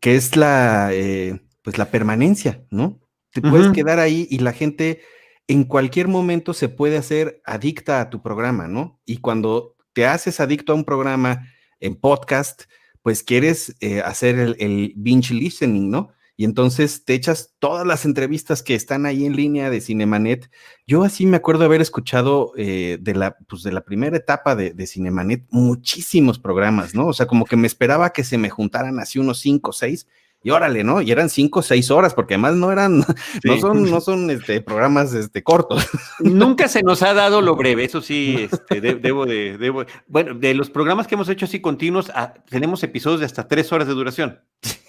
[0.00, 3.00] que es la, eh, pues la permanencia, ¿no?
[3.32, 5.02] Te puedes quedar ahí y la gente
[5.46, 9.00] en cualquier momento se puede hacer adicta a tu programa, ¿no?
[9.04, 11.46] Y cuando te haces adicto a un programa
[11.80, 12.62] en podcast,
[13.02, 16.12] pues quieres eh, hacer el, el binge listening, ¿no?
[16.36, 20.50] Y entonces te echas todas las entrevistas que están ahí en línea de Cinemanet.
[20.86, 24.86] Yo así me acuerdo haber escuchado eh, de, la, pues de la primera etapa de,
[24.86, 27.06] Cinemanet muchísimos programas, ¿no?
[27.06, 30.06] O sea, como que me esperaba que se me juntaran así unos cinco o seis.
[30.42, 31.00] Y órale, ¿no?
[31.00, 32.98] Y eran cinco o seis horas, porque además no eran,
[33.44, 35.88] no son, no son este, programas este, cortos.
[36.20, 40.54] Nunca se nos ha dado lo breve, eso sí, este, debo de, debo, bueno, de
[40.54, 43.94] los programas que hemos hecho así continuos, ah, tenemos episodios de hasta tres horas de
[43.94, 44.40] duración.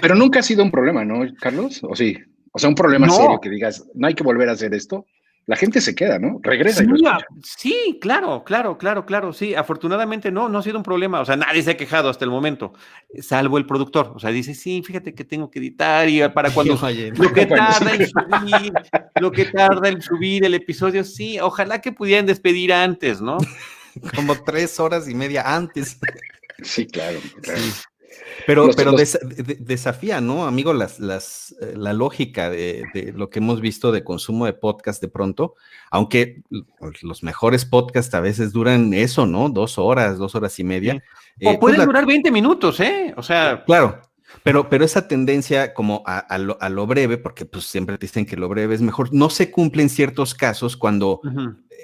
[0.00, 1.80] Pero nunca ha sido un problema, ¿no, Carlos?
[1.82, 2.18] ¿O sí?
[2.52, 5.06] O sea, un problema serio que digas, no hay que volver a hacer esto.
[5.46, 6.40] La gente se queda, ¿no?
[6.42, 6.84] Regresa.
[6.84, 6.92] Sí,
[7.42, 9.32] sí, claro, claro, claro, claro.
[9.32, 11.20] Sí, afortunadamente no, no ha sido un problema.
[11.20, 12.74] O sea, nadie se ha quejado hasta el momento,
[13.22, 14.12] salvo el productor.
[14.14, 17.94] O sea, dice, sí, fíjate que tengo que editar y para cuando lo que tarda
[17.94, 18.72] en subir,
[19.20, 23.38] lo que tarda en subir el episodio, sí, ojalá que pudieran despedir antes, ¿no?
[24.14, 25.98] Como tres horas y media antes.
[26.62, 27.60] Sí, claro, claro.
[28.46, 30.72] Pero, pero desafía, ¿no, amigo?
[30.72, 35.08] Las, las, eh, la lógica de, lo que hemos visto de consumo de podcast de
[35.08, 35.54] pronto,
[35.90, 36.42] aunque
[37.02, 39.48] los mejores podcasts a veces duran eso, ¿no?
[39.48, 40.94] Dos horas, dos horas y media.
[40.94, 41.02] O eh,
[41.40, 43.14] pues pueden durar 20 minutos, ¿eh?
[43.16, 43.64] O sea.
[43.64, 44.00] Claro.
[44.42, 48.48] Pero, pero esa tendencia como a, lo, breve, porque pues siempre te dicen que lo
[48.48, 51.22] breve es mejor, no se cumple en ciertos casos cuando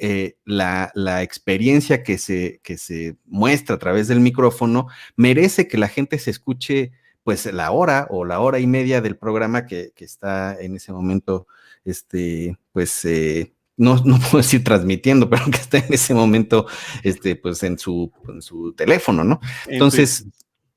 [0.01, 0.91] eh, la,
[1.23, 6.31] experiencia que se, que se muestra a través del micrófono merece que la gente se
[6.31, 10.93] escuche pues la hora o la hora y media del programa que, está en ese
[10.93, 11.47] momento,
[11.85, 16.67] este, pues eh, no, no puedo decir transmitiendo, pero que está en ese momento,
[17.03, 19.41] este, pues en su, en su teléfono, ¿no?
[19.67, 20.27] Entonces,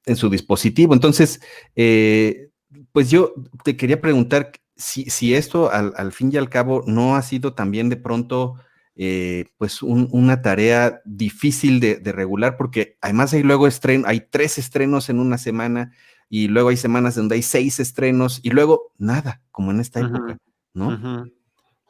[0.05, 0.93] en su dispositivo.
[0.93, 1.41] Entonces,
[1.75, 2.49] eh,
[2.91, 7.21] pues yo te quería preguntar si, si esto al, fin y al cabo no ha
[7.21, 8.55] sido también de pronto,
[8.97, 15.09] eh, pues una tarea difícil de, regular, porque además hay luego estreno, hay tres estrenos
[15.09, 15.91] en una semana
[16.29, 20.37] y luego hay semanas donde hay seis estrenos y luego nada, como en esta época,
[20.73, 21.27] ¿no?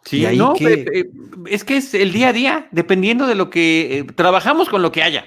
[0.03, 1.09] Sí, no, eh,
[1.47, 5.03] es que es el día a día, dependiendo de lo que trabajamos con lo que
[5.03, 5.25] haya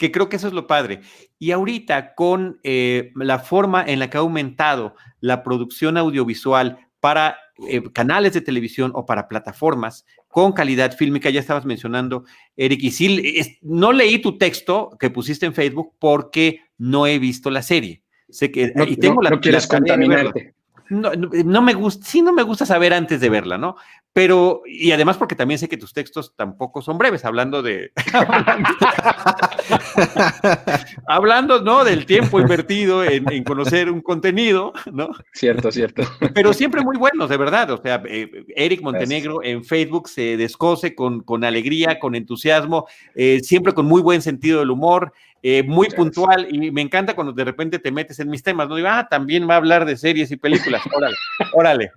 [0.00, 1.02] que creo que eso es lo padre.
[1.38, 7.36] Y ahorita con eh, la forma en la que ha aumentado la producción audiovisual para
[7.68, 12.24] eh, canales de televisión o para plataformas con calidad fílmica, ya estabas mencionando,
[12.56, 17.50] Eric, y sí, no leí tu texto que pusiste en Facebook porque no he visto
[17.50, 18.02] la serie.
[18.28, 20.54] Sé que no, y tengo la, quieres contaminarte.
[20.88, 23.76] No, no, me gusta, sí no me gusta saber antes de verla, ¿no?
[24.12, 27.92] Pero, y además porque también sé que tus textos tampoco son breves, hablando de...
[31.06, 31.84] hablando, ¿no?
[31.84, 35.10] Del tiempo invertido en, conocer un contenido, ¿no?
[35.32, 36.02] Cierto, cierto.
[36.34, 37.70] Pero siempre muy buenos, de verdad.
[37.70, 43.40] O sea, eh, Eric Montenegro en Facebook se descoce con, con alegría, con entusiasmo, eh,
[43.44, 45.12] siempre con muy buen sentido del humor.
[45.42, 48.76] Eh, muy puntual y me encanta cuando de repente te metes en mis temas, ¿no?
[48.76, 51.16] Digo, ah, también va a hablar de series y películas, órale,
[51.54, 51.92] órale,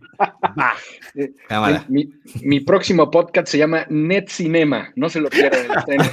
[1.51, 1.85] va.
[1.89, 5.67] Mi, próximo podcast se llama Net Cinema, no se lo pierdan.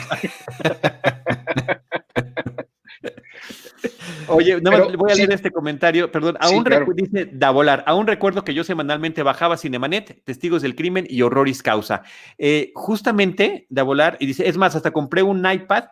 [4.27, 6.65] Oye, no, voy a leer este comentario, perdón, aún
[6.95, 12.03] dice Davolar, aún recuerdo que yo semanalmente bajaba Cinemanet, Testigos del Crimen y Horroris Causa.
[12.39, 15.85] Eh, justamente, Davolar, y dice, es más, hasta compré un iPad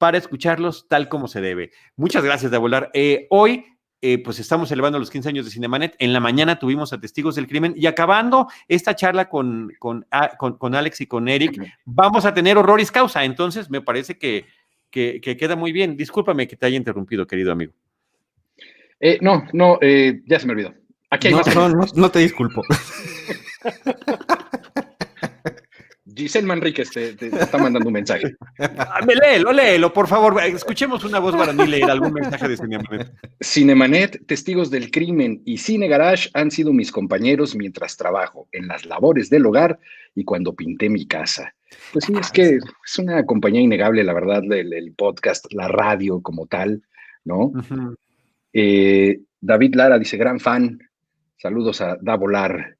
[0.00, 1.72] para escucharlos tal como se debe.
[1.94, 2.90] Muchas gracias, Davolar.
[2.94, 3.66] Eh, hoy
[4.00, 5.94] eh, pues estamos celebrando los 15 años de Cinemanet.
[5.98, 10.30] En la mañana tuvimos a Testigos del Crimen y acabando esta charla con, con, ah,
[10.72, 13.24] Alex y con Eric, vamos a tener Horroris Causa.
[13.24, 14.46] Entonces, me parece que,
[14.90, 15.98] que, queda muy bien.
[15.98, 17.74] Discúlpame que te haya interrumpido, querido amigo.
[19.00, 20.72] Eh, no, no, eh, ya se me olvidó.
[21.10, 22.62] Aquí hay no, no, no, no te disculpo.
[26.20, 28.34] Giselle Manríquez te, está mandando un mensaje.
[28.58, 30.40] Ah, léelo, léelo, por favor.
[30.42, 33.12] Escuchemos una voz para leer algún mensaje de Cinemanet.
[33.40, 38.84] Cinemanet, Testigos del Crimen y Cine Garage han sido mis compañeros mientras trabajo en las
[38.84, 39.78] labores del hogar
[40.14, 41.54] y cuando pinté mi casa.
[41.92, 46.46] Pues sí, es que es una compañía innegable, la verdad, el, podcast, la radio como
[46.46, 46.82] tal,
[47.24, 47.52] ¿no?
[48.52, 50.78] Eh, David Lara dice, gran fan.
[51.36, 52.76] Saludos a Davolar.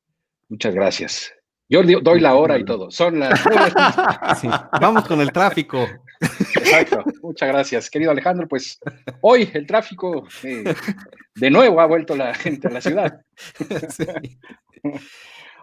[0.49, 1.33] Muchas gracias.
[1.71, 2.91] Yo doy la hora y todo.
[2.91, 3.41] Son las.
[4.81, 5.87] Vamos con el tráfico.
[6.21, 7.05] Exacto.
[7.23, 8.49] Muchas gracias, querido Alejandro.
[8.49, 8.81] Pues
[9.21, 10.75] hoy el tráfico eh,
[11.37, 13.21] de nuevo ha vuelto la gente a la ciudad.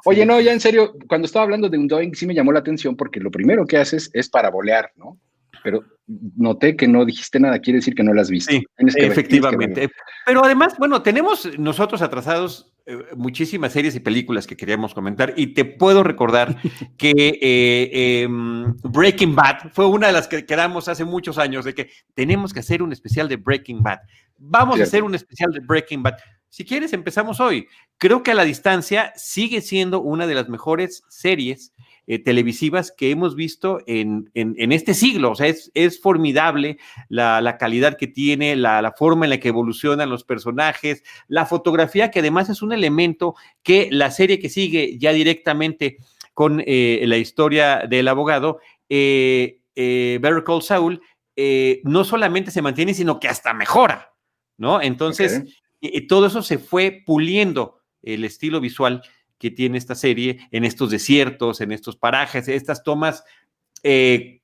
[0.05, 2.59] Oye, no, ya en serio, cuando estaba hablando de un doing sí me llamó la
[2.59, 5.19] atención porque lo primero que haces es para bolear, ¿no?
[5.63, 8.59] Pero noté que no dijiste nada, quiere decir que no las viste.
[8.77, 9.89] Sí, efectivamente.
[10.25, 15.47] Pero además, bueno, tenemos nosotros atrasados eh, muchísimas series y películas que queríamos comentar y
[15.47, 16.55] te puedo recordar
[16.97, 21.73] que eh, em, Breaking Bad fue una de las que quedamos hace muchos años de
[21.75, 23.99] que tenemos que hacer un especial de Breaking Bad.
[24.37, 26.15] Vamos a hacer un especial de Breaking Bad.
[26.49, 27.67] Si quieres, empezamos hoy.
[27.97, 31.73] Creo que a la distancia sigue siendo una de las mejores series
[32.09, 35.31] eh, televisivas que hemos visto en, este siglo.
[35.31, 36.77] O sea, es, formidable
[37.09, 42.19] la, calidad que tiene, la, forma en la que evolucionan los personajes, la fotografía, que
[42.19, 45.97] además es un elemento que la serie que sigue ya directamente
[46.33, 51.01] con eh, la historia del abogado, eh, Better Call Saul,
[51.83, 54.13] no solamente se mantiene, sino que hasta mejora,
[54.55, 54.81] ¿no?
[54.81, 55.43] Entonces,
[56.07, 59.03] todo eso se fue puliendo el estilo visual
[59.37, 63.23] que tiene esta serie en estos desiertos, en estos parajes, estas tomas
[63.83, 64.41] eh,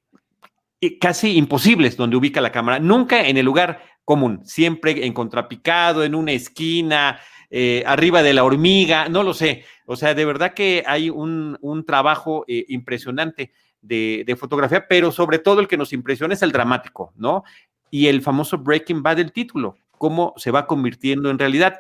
[1.00, 6.16] casi imposibles donde ubica la cámara, nunca en el lugar común, siempre en contrapicado, en
[6.16, 9.64] una esquina, eh, arriba de la hormiga, no lo sé.
[9.86, 13.52] O sea, de verdad que hay un, trabajo eh, impresionante
[13.82, 17.44] de, de, fotografía, pero sobre todo el que nos impresiona es el dramático, ¿no?
[17.90, 21.80] Y el famoso Breaking Bad del título, cómo se va convirtiendo en realidad,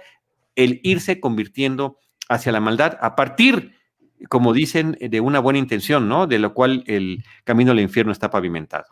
[0.55, 1.97] el irse convirtiendo
[2.29, 3.75] hacia la maldad a partir,
[4.29, 6.27] como dicen, de una buena intención, ¿no?
[6.27, 8.85] De lo cual el camino al infierno está pavimentado.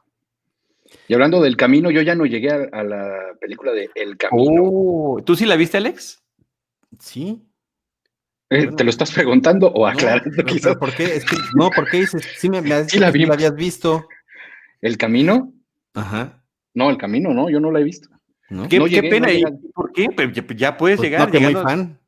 [1.07, 4.61] Y hablando del camino, yo ya no llegué a, a la película de El Camino.
[4.65, 6.21] Oh, ¿Tú sí la viste, Alex?
[6.99, 7.41] Sí.
[8.49, 10.29] Eh, ¿Te lo estás preguntando o aclarando?
[10.37, 10.75] No, quizás?
[10.75, 11.05] ¿Por qué?
[11.15, 12.27] Es que, no, ¿por qué dices?
[12.37, 13.33] Sí, me, me has Sí la vimos.
[13.35, 14.05] habías visto.
[14.81, 15.53] ¿El Camino?
[15.93, 16.43] Ajá.
[16.73, 18.09] No, El Camino, no, yo no la he visto.
[18.49, 18.67] ¿no?
[18.67, 19.27] Qué, No qué llegué, pena.
[19.27, 19.43] no ¿y.
[19.73, 20.07] ¿Por qué?
[20.57, 21.27] Ya, puedes Pues llegar.
[21.27, 22.00] no, que muy fan.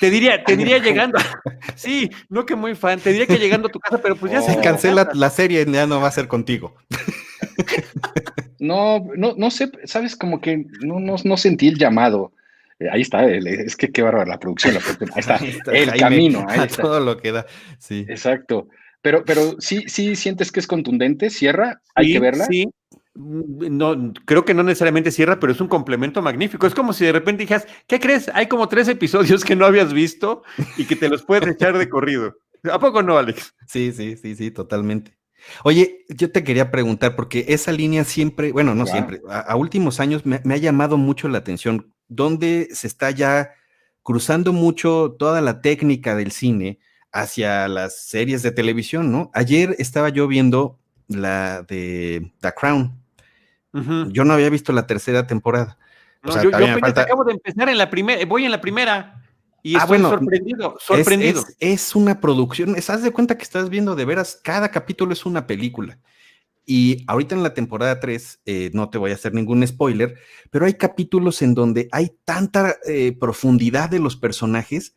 [0.00, 1.18] Te diría, te diría llegando.
[1.76, 2.98] sí, no que muy fan.
[3.00, 4.42] Te diría que llegando a tu casa, pero pues ya Oh.
[4.46, 6.74] se cancela la serie, ya no va a ser contigo.
[8.58, 12.32] No, no, no sé, sabes, como que no, no, no sentí el llamado.
[12.78, 15.10] Eh, ahí está, el- es que qué bárbara la producción, la producción.
[15.14, 16.82] Ahí está, Ahí está el Jaime, camino, ahí a está.
[16.82, 17.46] todo lo que da.
[17.78, 18.04] Sí.
[18.08, 18.68] Exacto.
[19.02, 22.44] Pero, pero sí, sí sientes que es contundente, cierra, hay Sí, que verla.
[22.46, 22.68] Sí.
[23.14, 26.66] Mm, No, creo que no necesariamente cierra, pero es un complemento magnífico.
[26.66, 28.30] Es como si de repente dijeras, ¿qué crees?
[28.34, 30.42] Hay como tres episodios que no habías visto
[30.76, 32.36] y que te los puedes echar de corrido.
[32.70, 33.54] ¿A poco no, Alex?
[33.66, 35.16] Sí, sí, sí, sí, totalmente.
[35.64, 38.92] Oye, yo te quería preguntar, porque esa línea siempre, bueno, no Wow.
[38.92, 43.10] siempre, a, a últimos años me, me ha llamado mucho la atención, donde se está
[43.10, 43.52] ya
[44.02, 46.78] cruzando mucho toda la técnica del cine
[47.10, 49.30] hacia las series de televisión, ¿no?
[49.32, 52.99] Ayer estaba yo viendo la de The Crown.
[53.72, 55.78] Yo no había visto la tercera temporada.
[56.22, 58.60] O No, sea, yo yo falta- acabo de empezar en la primera, voy en la
[58.60, 59.22] primera
[59.62, 61.40] y Ah, estoy bueno, sorprendido, sorprendido.
[61.60, 65.12] Es, es una producción, es, haz de cuenta que estás viendo de veras, cada capítulo
[65.12, 65.98] es una película.
[66.66, 70.14] Y ahorita en la temporada 3, eh, no te voy a hacer ningún spoiler,
[70.50, 74.94] pero hay capítulos en donde hay tanta eh, profundidad de los personajes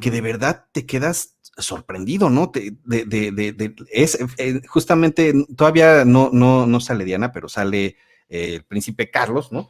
[0.00, 2.50] que de verdad te quedas sorprendido, ¿no?
[2.50, 7.46] Te- de, de- de- de- es eh, justamente todavía no, no, no sale Diana, pero
[7.50, 7.96] sale
[8.32, 9.68] eh, el príncipe Carlos, ¿no?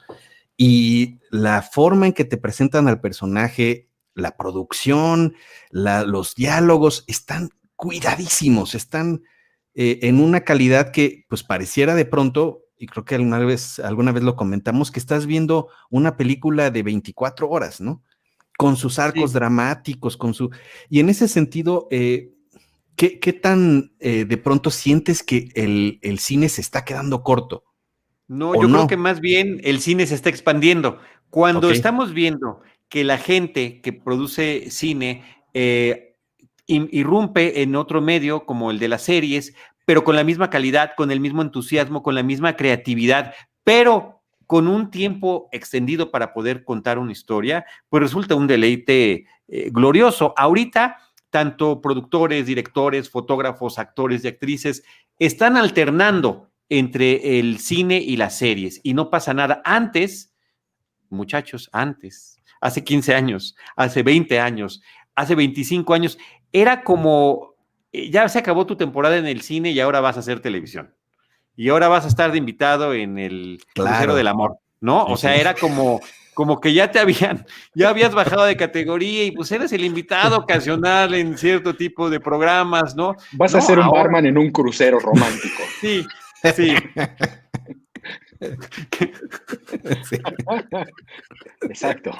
[0.56, 5.34] Y la forma en que te presentan al personaje, la producción,
[5.70, 9.22] la- los diálogos, están cuidadísimos, están
[9.74, 14.12] eh, en una calidad que pues pareciera de pronto, y creo que alguna vez, alguna
[14.12, 18.02] vez lo comentamos, que estás viendo una película de 24 horas, ¿no?
[18.58, 19.34] Con sus arcos Sí.
[19.34, 20.50] dramáticos, con su...
[20.90, 22.32] Y en ese sentido, eh,
[22.96, 27.64] ¿qué, qué tan eh, de pronto sientes que el, el cine se está quedando corto?
[28.32, 28.78] No, ¿O yo no?
[28.78, 30.98] creo que más bien el cine se está expandiendo.
[31.28, 36.16] Cuando estamos viendo que la gente que produce cine eh,
[36.66, 41.10] irrumpe en otro medio como el de las series, pero con la misma calidad, con
[41.10, 46.98] el mismo entusiasmo, con la misma creatividad, pero con un tiempo extendido para poder contar
[46.98, 50.32] una historia, pues resulta un deleite eh, glorioso.
[50.38, 50.96] Ahorita,
[51.28, 54.84] tanto productores, directores, fotógrafos, actores y actrices
[55.18, 59.60] están alternando entre el cine y las series y no pasa nada.
[59.64, 60.32] Antes,
[61.10, 64.82] muchachos, antes, hace 15 años, hace 20 años,
[65.14, 66.18] hace 25 años,
[66.52, 67.54] era como,
[67.92, 70.94] eh, ya se acabó tu temporada en el cine y ahora vas a hacer televisión.
[71.56, 73.90] Y ahora vas a estar de invitado en el Claro.
[73.90, 75.04] Crucero del Amor, ¿no?
[75.04, 76.00] O sea, era como,
[76.32, 80.38] como que ya te habían, ya habías bajado de categoría y pues eres el invitado
[80.38, 83.14] ocasional en cierto tipo de programas, ¿no?
[83.32, 85.62] Vas a ser un ahora- barman en un crucero romántico.
[85.82, 86.06] Sí,
[86.54, 86.74] sí.
[90.04, 90.16] Sí.
[91.62, 92.10] Exacto.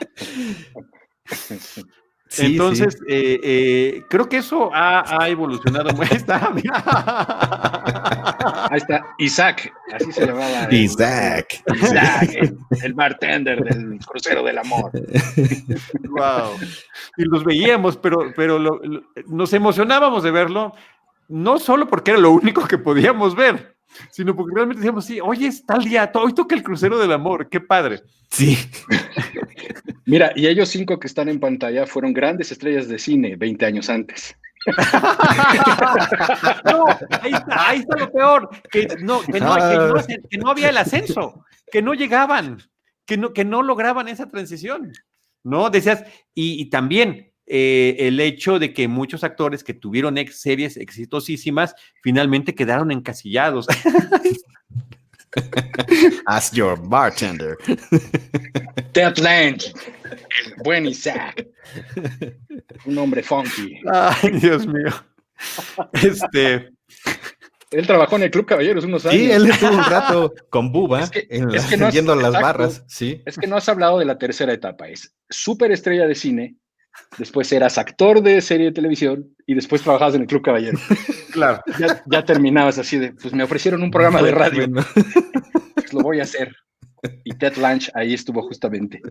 [2.28, 3.04] Sí, Entonces, sí.
[3.08, 5.92] eh, eh, creo que eso ha, ha evolucionado.
[5.92, 6.82] muy- Está, mira.
[8.70, 10.64] Ahí está, Isaac, así se llamaba.
[10.64, 11.62] el- Isaac.
[11.74, 14.90] Isaac, el, el bartender del crucero del amor.
[16.08, 16.56] Wow.
[17.18, 20.72] Y los veíamos, pero, pero lo- lo- nos emocionábamos de verlo,
[21.28, 23.71] no solo porque era lo único que podíamos ver,
[24.10, 27.48] sino porque realmente decíamos, sí, hoy es tal día, hoy toca el crucero del amor,
[27.48, 28.02] qué padre.
[28.30, 28.58] Sí.
[30.06, 33.88] Mira, y ellos cinco que están en pantalla fueron grandes estrellas de cine 20 años
[33.88, 34.36] antes.
[36.64, 36.84] No,
[37.20, 39.94] ahí está, ahí está lo peor, que no, que no, que no,
[40.30, 42.62] que no había el ascenso, que no llegaban,
[43.04, 44.92] que no, que no lograban esa transición.
[45.44, 45.70] ¿No?
[45.70, 50.76] Decías, y, y también eh, el hecho de que muchos actores que tuvieron ex series
[50.76, 53.66] exitosísimas finalmente quedaron encasillados.
[56.26, 57.56] As your bartender.
[58.92, 59.72] Ted Lange,
[60.44, 61.46] el buen Isaac.
[62.84, 63.80] Un hombre funky.
[63.90, 64.90] Ay, Dios mío.
[66.02, 66.70] Este,
[67.70, 69.16] Él trabajó en el Club Caballeros unos años.
[69.16, 71.94] Sí, él estuvo un rato con Buba Es que- en es la- que no has-
[71.94, 72.46] yendo a las exacto.
[72.46, 72.84] barras.
[72.86, 73.22] Sí.
[73.24, 74.88] Es que no has hablado de la tercera etapa.
[74.88, 76.56] Es súper estrella de cine,
[77.18, 80.78] después eras actor de serie de televisión y después trabajabas en el Club Caballero.
[81.32, 81.62] claro.
[81.78, 84.86] Ya, ya terminabas así de, pues me ofrecieron un programa de radio, Bueno,
[85.74, 86.54] pues lo voy a hacer.
[87.24, 89.02] Y Ted Lange ahí estuvo justamente.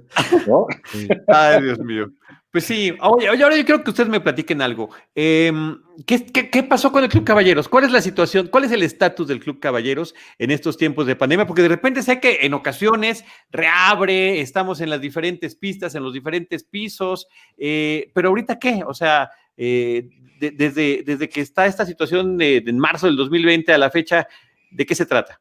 [0.47, 0.65] ¿no?
[0.85, 1.09] sí.
[1.27, 2.09] Ay, Dios mío.
[2.51, 4.89] Pues sí, oye, ahora yo quiero que ustedes me platiquen algo.
[5.15, 7.69] Em, ¿qué, pasó con el Club Caballeros?
[7.69, 8.49] ¿Cuál es la situación?
[8.49, 11.47] ¿Cuál es el estatus del Club Caballeros en estos tiempos de pandemia?
[11.47, 16.11] Porque de repente sé que en ocasiones reabre, estamos en las diferentes pistas, en los
[16.11, 17.27] diferentes pisos,
[17.57, 18.83] eh, pero ahorita qué?
[18.85, 23.77] O sea, eh, desde, desde que está esta situación de, en marzo del 2020 a
[23.77, 24.27] la fecha,
[24.71, 25.39] ¿de qué se trata?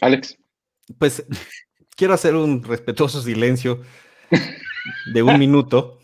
[0.00, 0.38] Alex.
[0.98, 1.26] Pues
[1.96, 3.82] quiero hacer un respetuoso silencio
[5.12, 5.98] de un minuto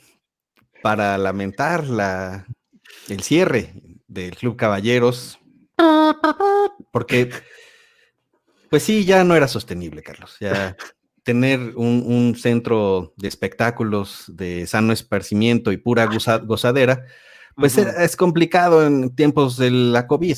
[0.82, 2.46] para lamentar la,
[3.08, 3.74] el cierre
[4.06, 5.38] del Club Caballeros,
[6.92, 7.30] porque,
[8.70, 10.36] pues sí, ya no era sostenible, Carlos.
[10.40, 10.76] Ya
[11.26, 16.08] tener un, centro de espectáculos de sano esparcimiento y pura
[16.44, 17.04] gozadera,
[17.56, 20.36] pues es complicado en tiempos de la COVID.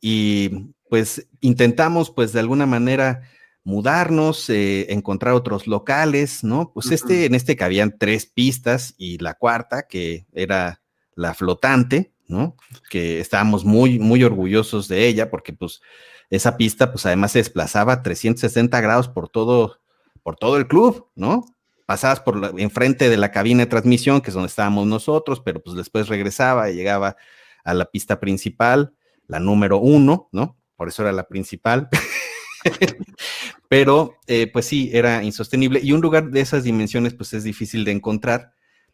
[0.00, 3.20] Y pues intentamos, pues de alguna manera,
[3.64, 6.72] mudarnos, eh, encontrar otros locales, ¿no?
[6.72, 10.80] Pues este, en este cabían tres pistas y la cuarta, que era
[11.14, 12.56] la flotante, ¿no?
[12.88, 15.80] Que estábamos muy, muy orgullosos de ella porque pues
[16.30, 19.80] esa pista pues además se desplazaba 360 grados por todo,
[20.22, 21.44] por todo el club, ¿no?
[21.86, 25.76] Pasabas por enfrente de la cabina de transmisión, que es donde estábamos nosotros, pero pues
[25.76, 27.16] después regresaba y llegaba
[27.64, 28.94] a la pista principal,
[29.26, 30.56] la número uno, ¿no?
[30.76, 31.88] Por eso era la principal.
[33.68, 35.80] Pero, eh, pues sí, era insostenible.
[35.82, 38.52] Y un lugar de esas dimensiones, pues es difícil de encontrar.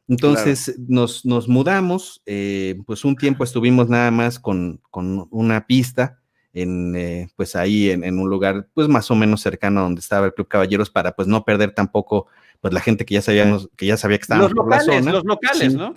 [0.08, 6.20] Entonces nos, nos, mudamos, eh, pues un tiempo estuvimos nada más con, con una pista,
[6.52, 10.26] en, eh, pues ahí en, un lugar, pues más o menos cercano a donde estaba
[10.26, 12.28] el Club Caballeros, para pues no perder tampoco,
[12.60, 15.12] pues la gente que ya sabíamos, que ya sabía que estábamos los locales, la zona.
[15.12, 15.96] Los locales, ¿no?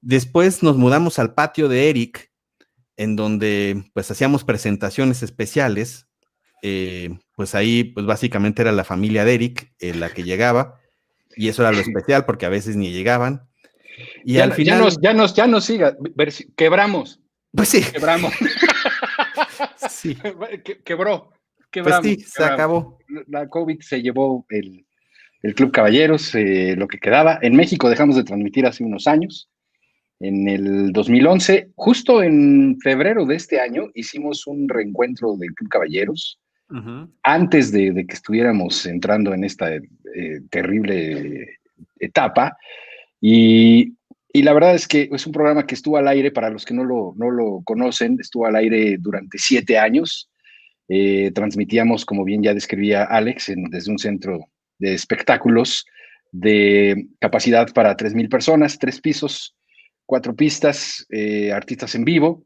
[0.00, 2.32] Después nos mudamos al patio de Eric,
[2.96, 6.07] en donde pues hacíamos presentaciones especiales
[6.62, 10.80] eh, pues ahí, pues básicamente era la familia de Eric eh, la que llegaba,
[11.36, 13.48] y eso era lo especial porque a veces ni llegaban.
[14.24, 14.78] Y al final.
[14.78, 15.96] Ya nos, ya nos, ya nos siga,
[16.56, 17.20] quebramos.
[17.52, 17.82] Pues sí.
[17.82, 18.32] Quebramos.
[19.88, 20.16] sí.
[20.84, 21.32] quebró.
[21.70, 22.98] Quebramos, pues sí, se acabó.
[23.28, 24.84] La COVID se llevó el,
[25.54, 27.38] Club Caballeros, eh, lo que quedaba.
[27.40, 29.48] En México dejamos de transmitir hace unos años.
[30.20, 36.40] En el 2011, justo en febrero de este año, hicimos un reencuentro del Club Caballeros
[37.22, 39.82] antes de, que estuviéramos entrando en esta eh,
[40.50, 41.58] terrible
[41.98, 42.56] etapa.
[43.20, 43.94] Y,
[44.34, 46.84] la verdad es que es un programa que estuvo al aire, para los que no
[46.84, 50.30] lo, no lo conocen, estuvo al aire durante siete años.
[50.88, 54.38] Eh, transmitíamos, como bien ya describía Alex, desde un centro
[54.78, 55.84] de espectáculos
[56.30, 59.56] de capacidad para 3.000 personas, tres pisos,
[60.06, 62.44] cuatro pistas, eh, artistas en vivo.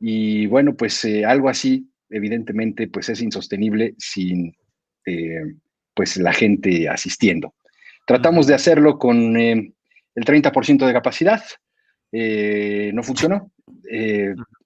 [0.00, 4.54] Y bueno, pues algo así evidentemente pues es insostenible sin
[5.06, 5.42] eh,
[5.94, 7.54] pues la gente asistiendo.
[8.06, 9.72] Tratamos de hacerlo con eh,
[10.14, 11.42] el 30% de capacidad,
[12.12, 13.50] eh, no funcionó,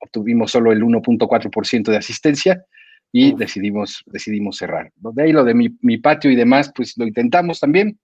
[0.01, 2.64] obtuvimos solo el 1.4% de asistencia
[3.12, 4.92] y decidimos, decidimos cerrar.
[4.97, 7.99] De ahí lo de mi, patio y demás, pues lo intentamos también.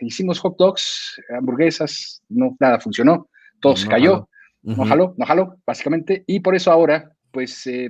[0.00, 3.28] hicimos hot dogs, hamburguesas, no, nada funcionó,
[3.60, 4.28] todo se cayó,
[4.62, 7.88] no jaló, no jaló, básicamente, y por eso ahora pues eh,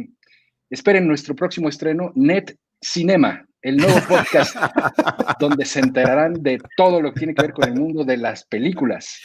[0.71, 4.57] esperen nuestro próximo estreno, Net Cinema, el nuevo podcast
[5.41, 8.45] donde se enterarán de todo lo que tiene que ver con el mundo de las
[8.45, 9.21] películas.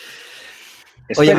[1.16, 1.32] Oye,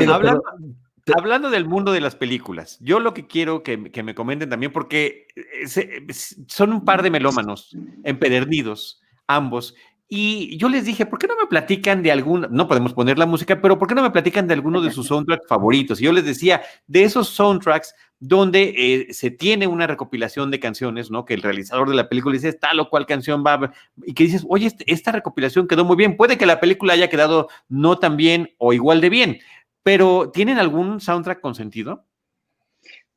[1.17, 5.27] hablando, del mundo de las películas, yo lo que quiero que, me comenten también, porque
[5.37, 6.07] eh,
[6.47, 9.75] son un par de melómanos empedernidos, ambos,
[10.11, 13.27] y yo les dije, ¿por qué no me platican de algún, no podemos poner la
[13.27, 16.01] música, pero ¿por qué no me platican de alguno de sus soundtracks favoritos?
[16.01, 21.11] Y yo les decía, de esos soundtracks donde eh, se tiene una recopilación de canciones,
[21.11, 21.25] ¿no?
[21.25, 23.73] Que el realizador de la película dice, tal o cual canción va,
[24.05, 26.17] y que dices, oye, este, esta recopilación quedó muy bien.
[26.17, 29.39] Puede que la película haya quedado no tan bien o igual de bien,
[29.83, 32.05] pero ¿tienen algún soundtrack con sentido?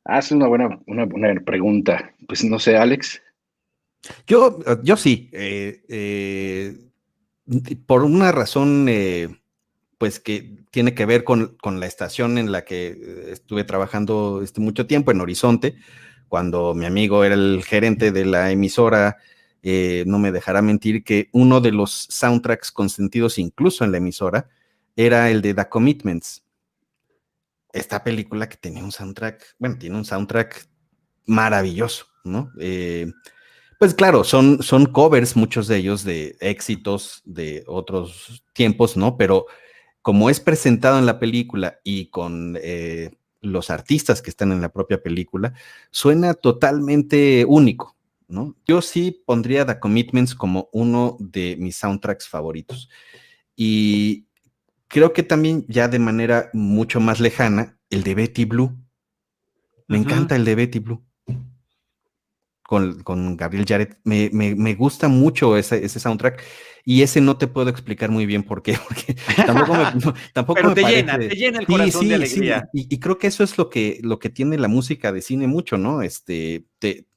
[0.04, 2.14] Hace una buena, una buena pregunta.
[2.28, 3.22] Pues no sé, Alex.
[4.26, 5.30] Yo, yo sí.
[5.32, 6.78] Eh, eh,
[7.86, 9.28] por una razón, eh,
[10.02, 14.88] pues que tiene que ver con, la estación en la que estuve trabajando este, mucho
[14.88, 15.76] tiempo, en Horizonte,
[16.28, 19.18] cuando mi amigo era el gerente de la emisora.
[19.62, 24.49] no me dejará mentir que uno de los soundtracks consentidos incluso en la emisora
[24.95, 26.47] era el de The Commitments.
[27.72, 30.68] Esta película que tenía un soundtrack, bueno, tiene un soundtrack
[31.28, 32.52] maravilloso, ¿no?
[33.78, 39.16] Pues claro, son, son covers, muchos de ellos, de éxitos de otros tiempos, ¿no?
[39.16, 39.45] Pero
[40.02, 44.70] como es presentado en la película y con eh, los artistas que están en la
[44.70, 45.54] propia película,
[45.89, 47.95] suena totalmente único,
[48.28, 48.56] ¿no?
[48.66, 52.89] Yo sí pondría The Commitments como uno de mis soundtracks favoritos.
[53.56, 54.26] Y
[54.88, 58.78] creo que también ya de manera mucho más lejana, el de Betty Blue.
[59.88, 61.04] Me encanta el de Betty Blue.
[62.72, 63.97] Con, con Gabriel Jared.
[64.05, 66.41] Me, me, gusta mucho ese, ese, soundtrack.
[66.86, 69.13] Y ese no te puedo explicar muy bien por qué, porque
[69.45, 72.69] tampoco me, tampoco Pero te llena, te llena el corazón de alegría.
[72.72, 75.47] Y, y, creo que eso es lo que, lo que tiene la música de cine
[75.47, 76.01] mucho, ¿no?
[76.01, 77.07] Este, te,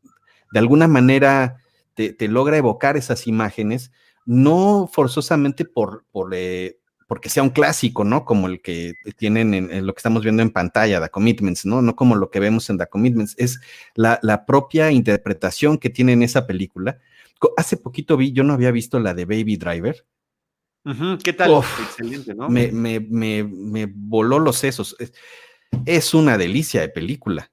[0.50, 1.58] de alguna manera
[1.94, 3.92] te, te, logra evocar esas imágenes,
[4.26, 6.80] no forzosamente por, por, eh,
[7.14, 8.24] porque sea un clásico, ¿no?
[8.24, 11.80] Como el que tienen en, lo que estamos viendo en pantalla, The Commitments, ¿no?
[11.80, 13.60] No como lo que vemos en The Commitments, es
[13.94, 16.98] la, propia interpretación que tiene en esa película.
[17.56, 20.04] Hace poquito vi, yo no había visto la de Baby Driver.
[21.22, 21.62] ¿Qué tal?
[21.84, 22.48] Excelente, ¿no?
[22.48, 24.96] Me, me, me, voló los sesos.
[25.86, 27.52] Es, una delicia de película.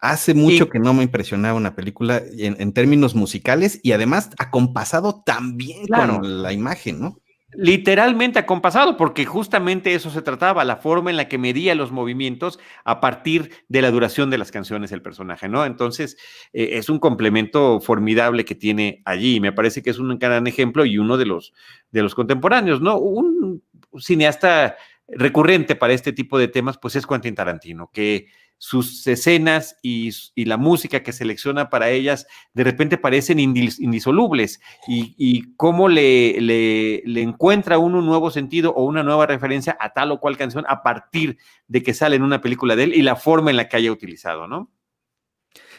[0.00, 5.86] Hace mucho que no me impresionaba una película en, términos musicales y además acompasado también
[5.86, 7.20] con la imagen, ¿no?
[7.56, 12.58] Literalmente acompasado, porque justamente eso se trataba, la forma en la que medía los movimientos
[12.84, 15.64] a partir de la duración de las canciones del personaje, ¿no?
[15.64, 16.16] Entonces,
[16.52, 19.40] eh, es un complemento formidable que tiene allí.
[19.40, 21.52] Me parece que es un gran ejemplo y uno de los,
[21.90, 22.98] de los contemporáneos, ¿no?
[22.98, 23.62] Un
[23.98, 24.76] cineasta
[25.08, 28.28] recurrente para este tipo de temas, pues es Quentin Tarantino, que
[28.58, 35.88] sus escenas y, la música que selecciona para ellas de repente parecen indisolubles y, cómo
[35.88, 40.64] le, encuentra uno un nuevo sentido o una nueva referencia a tal o cual canción
[40.68, 41.38] a partir
[41.68, 43.92] de que sale en una película de él y la forma en la que haya
[43.92, 44.70] utilizado, ¿no?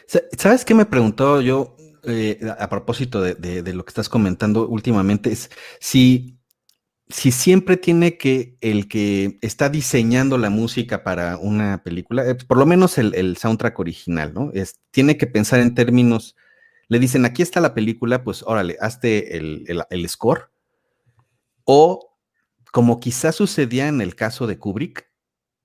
[0.06, 5.32] ¿Sabes qué me preguntó yo eh, a propósito de, lo que estás comentando últimamente?
[5.32, 5.50] Es
[5.80, 6.38] si
[7.08, 12.58] si siempre tiene que el que está diseñando la música para una película, eh, por
[12.58, 14.50] lo menos el, soundtrack original, ¿no?
[14.52, 16.34] Es, tiene que pensar en términos,
[16.88, 20.50] le dicen, aquí está la película, pues órale, hazte el, score.
[21.64, 22.16] O
[22.72, 25.08] como quizás sucedía en el caso de Kubrick,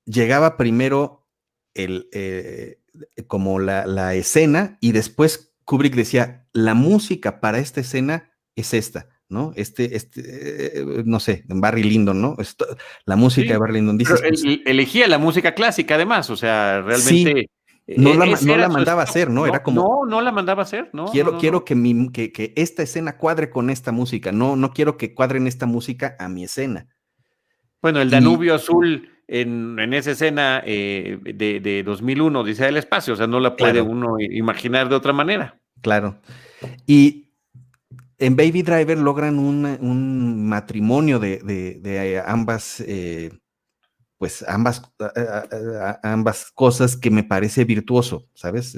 [0.06, 1.28] llegaba primero
[1.74, 2.80] el, eh,
[3.28, 9.11] como la, la escena y después Kubrick decía, la música para esta escena es esta
[9.32, 9.54] ¿no?
[9.56, 12.36] Este, este, eh, no sé, en Barry Lyndon, ¿no?
[13.06, 13.98] la música de Barry Lyndon.
[13.98, 17.50] Dice, pues elegía la música clásica además, o sea, realmente...
[17.88, 19.48] no, la, no la, mandaba a hacer, ¿no?
[19.48, 19.82] Era como.
[19.82, 21.06] No, no la mandaba a hacer, ¿no?
[21.06, 24.32] Quiero, quiero que, mi, que, que, esta escena cuadre con esta música.
[24.32, 26.88] No, no quiero que cuadren esta música a mi escena.
[27.82, 33.14] Bueno, el Danubio Azul en, en, esa escena eh, de, de, 2001, dice el espacio,
[33.14, 35.58] o sea, no la puede uno imaginar de otra manera.
[35.82, 36.20] Claro.
[36.86, 37.31] Y
[38.22, 43.32] en Baby Driver logran un, matrimonio de, ambas, eh,
[44.18, 44.84] pues ambas,
[46.04, 48.78] ambas cosas que me parece virtuoso, ¿sabes?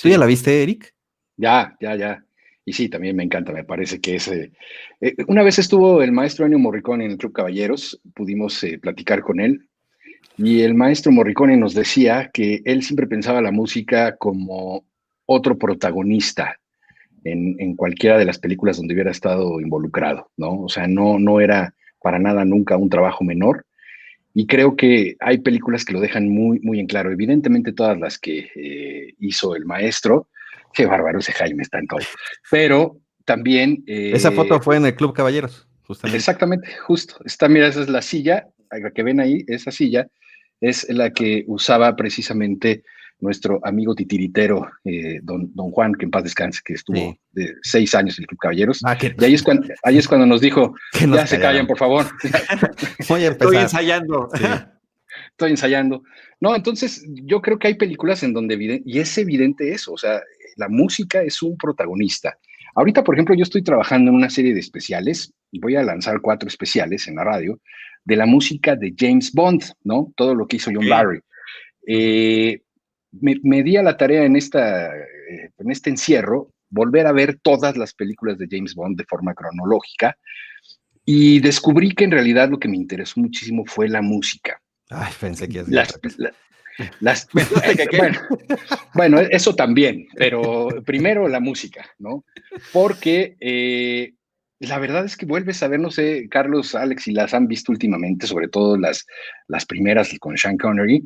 [0.00, 0.94] ¿Tú ya la viste, Eric?
[1.36, 2.24] Ya, ya, ya.
[2.64, 4.28] Y sí, también me encanta, me parece que es...
[4.28, 4.52] Eh,
[5.00, 9.40] eh, una vez estuvo el maestro Ennio Morricone en el Club Caballeros, pudimos platicar con
[9.40, 9.68] él,
[10.38, 14.84] y el maestro Morricone nos decía que él siempre pensaba la música como
[15.26, 16.60] otro protagonista
[17.24, 20.62] en, cualquiera de las películas donde hubiera estado involucrado, ¿no?
[20.62, 23.66] O sea, no, no era para nada nunca un trabajo menor.
[24.34, 27.12] Y creo que hay películas que lo dejan muy, muy en claro.
[27.12, 30.28] Evidentemente, todas las que eh, hizo el maestro,
[30.72, 32.00] qué bárbaro ese Jaime está en todo.
[32.50, 33.84] Pero también.
[33.86, 36.16] Eh, esa foto fue en el Club Caballeros, justamente.
[36.16, 37.16] Exactamente, justo.
[37.24, 40.08] Está, mira, esa es la silla, la que ven ahí, esa silla
[40.60, 42.84] es la que usaba precisamente
[43.22, 47.94] nuestro amigo titiritero, eh, don, don Juan, que en paz descanse, que estuvo de seis
[47.94, 48.80] años en el Club Caballeros.
[48.84, 52.06] Ah, y ahí es, cuando, ahí es cuando nos dijo, ya se callan, por favor.
[52.98, 54.28] Estoy ensayando.
[55.30, 56.02] Estoy ensayando.
[56.40, 60.20] No, entonces yo creo que hay películas en donde, y es evidente eso, o sea,
[60.56, 62.36] la música es un protagonista.
[62.74, 66.48] Ahorita, por ejemplo, yo estoy trabajando en una serie de especiales, voy a lanzar cuatro
[66.48, 67.60] especiales en la radio,
[68.04, 70.12] de la música de James Bond, ¿no?
[70.16, 71.20] Todo lo que hizo John Barry.
[71.86, 72.62] Eh,
[73.12, 77.76] me, di a la tarea en, esta, eh, en este encierro volver a ver todas
[77.76, 80.16] las películas de James Bond de forma cronológica
[81.04, 84.60] y descubrí que en realidad lo que me interesó muchísimo fue la música.
[84.88, 85.98] Ay, pensé que las,
[87.00, 87.28] las,
[87.98, 88.20] bueno,
[88.94, 92.24] bueno, eso también, pero primero la música, ¿no?
[92.72, 94.14] Porque eh,
[94.60, 97.72] la verdad es que vuelves a ver, no sé, Carlos, Alex, si las han visto
[97.72, 99.06] últimamente, sobre todo las,
[99.48, 101.02] las primeras con Sean Connery,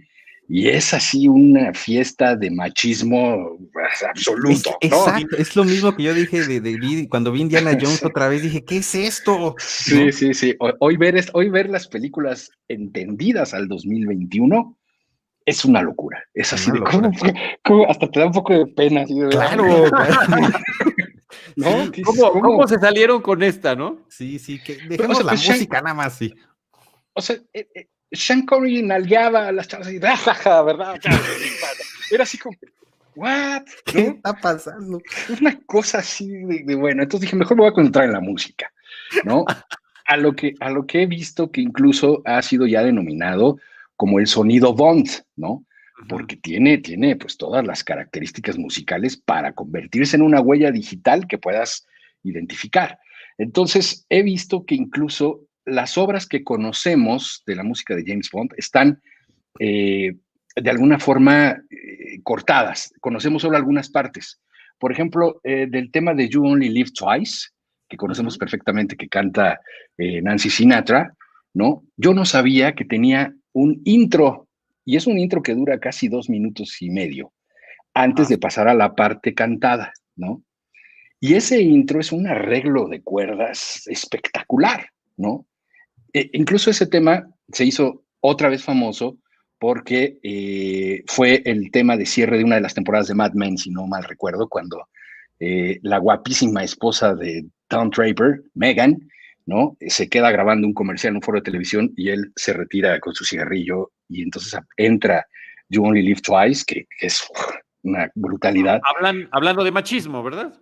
[0.49, 4.77] y es así una fiesta de machismo pues, absoluto.
[4.81, 8.43] Es, Exacto, es lo mismo que yo dije de, cuando vi Indiana Jones otra vez,
[8.43, 9.55] dije, ¿qué es esto?
[9.59, 10.57] Sí, sí, sí.
[10.81, 14.77] Hoy ver, hoy ver las películas entendidas al 2021
[15.45, 16.23] es una locura.
[16.35, 16.81] Es así de,
[17.65, 19.05] ¿cómo, hasta te da un poco de pena.
[19.31, 19.65] claro.
[21.57, 21.91] ¿No?
[22.33, 24.05] ¿Cómo, se salieron con esta, no?
[24.09, 26.35] Sí, sí, que dejemos la pues, música nada más, sí.
[27.15, 31.01] O sea, eh, eh, Sean Connery nalgueaba a las chavas y jajaja, ¿verdad?
[32.11, 32.57] Era así como,
[33.17, 33.63] ¿what?
[33.85, 35.01] ¿Qué está pasando?
[35.41, 37.03] Una cosa así de, bueno.
[37.03, 38.73] Entonces dije, mejor me voy a concentrar en la música,
[39.25, 39.45] ¿no?
[40.07, 43.59] a, lo que, a lo que he visto que incluso ha sido ya denominado
[43.97, 45.65] como el sonido Bond, ¿no?
[46.09, 51.39] Porque tiene, tiene pues todas las características musicales para convertirse en una huella digital que
[51.39, 51.87] puedas
[52.23, 52.99] identificar.
[53.39, 58.53] Entonces, he visto que incluso las obras que conocemos de la música de James Bond
[58.57, 59.03] están
[59.59, 60.15] eh,
[60.55, 62.95] de alguna forma eh, cortadas.
[63.01, 64.41] Conocemos solo algunas partes.
[64.79, 67.49] Por ejemplo, eh, del tema de You Only Live Twice,
[67.89, 69.61] que conocemos perfectamente, que canta
[69.97, 71.15] Nancy Sinatra,
[71.55, 71.85] ¿no?
[71.97, 74.49] Yo no sabía que tenía un intro,
[74.85, 77.33] y es un intro que dura casi dos minutos y medio,
[77.95, 80.43] antes de pasar a la parte cantada, ¿no?
[81.21, 85.47] Y ese intro es un arreglo de cuerdas espectacular, ¿no?
[86.17, 89.19] E, incluso ese tema se hizo otra vez famoso
[89.59, 93.59] porque eh, fue el tema de cierre de una de las temporadas de Mad Men,
[93.59, 94.89] si no mal recuerdo, cuando
[95.41, 98.97] eh, la guapísima esposa de Tom Draper, Megan,
[99.45, 99.77] ¿no?
[99.87, 103.15] Se queda grabando un comercial en un foro de televisión y él se retira con
[103.15, 105.27] su cigarrillo y entonces entra
[105.69, 107.29] You Only Live Twice, que, es
[107.83, 108.81] una brutalidad.
[108.97, 110.59] Hablan, hablando de machismo, ¿verdad?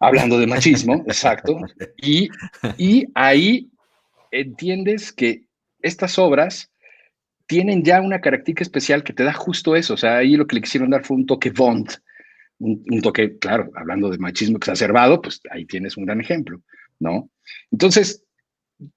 [0.00, 1.56] Hablando de machismo, exacto.
[2.02, 2.28] Y,
[2.76, 3.70] y ahí
[4.30, 5.44] entiendes que
[5.80, 6.70] estas obras
[7.46, 9.94] tienen ya una característica especial que te da justo eso.
[9.94, 11.90] O sea, ahí lo que le quisieron dar fue un toque Bond,
[12.58, 16.60] un, toque, claro, hablando de machismo exacerbado, pues ahí tienes un gran ejemplo,
[16.98, 17.30] ¿no?
[17.70, 18.24] Entonces,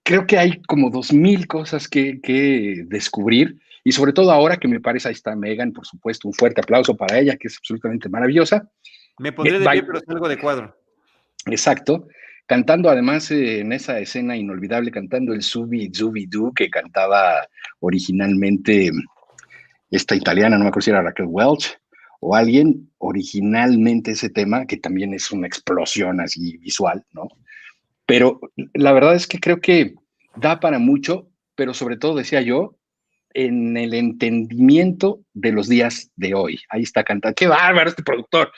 [0.03, 4.67] creo que hay como dos mil cosas que, que descubrir y sobre todo ahora que
[4.67, 8.09] me parece, ahí está Megan, por supuesto, un fuerte aplauso para ella, que es absolutamente
[8.09, 8.69] maravillosa.
[9.17, 10.75] Me pondré de pie, pero salgo de cuadro.
[11.45, 12.07] Exacto
[12.51, 17.47] cantando además eh, en esa escena inolvidable, cantando el Subi Zubi Du que cantaba
[17.79, 18.91] originalmente
[19.89, 21.77] esta italiana, no me acuerdo si era Raquel Welch
[22.19, 27.29] o alguien, originalmente ese tema, que también es una explosión así visual, ¿no?
[28.05, 28.41] Pero
[28.73, 29.95] la verdad es que creo que
[30.35, 32.75] da para mucho, pero sobre todo, decía yo,
[33.33, 36.59] en el entendimiento de los días de hoy.
[36.69, 37.35] Ahí está cantando.
[37.35, 38.51] ¡Qué bárbaro este productor!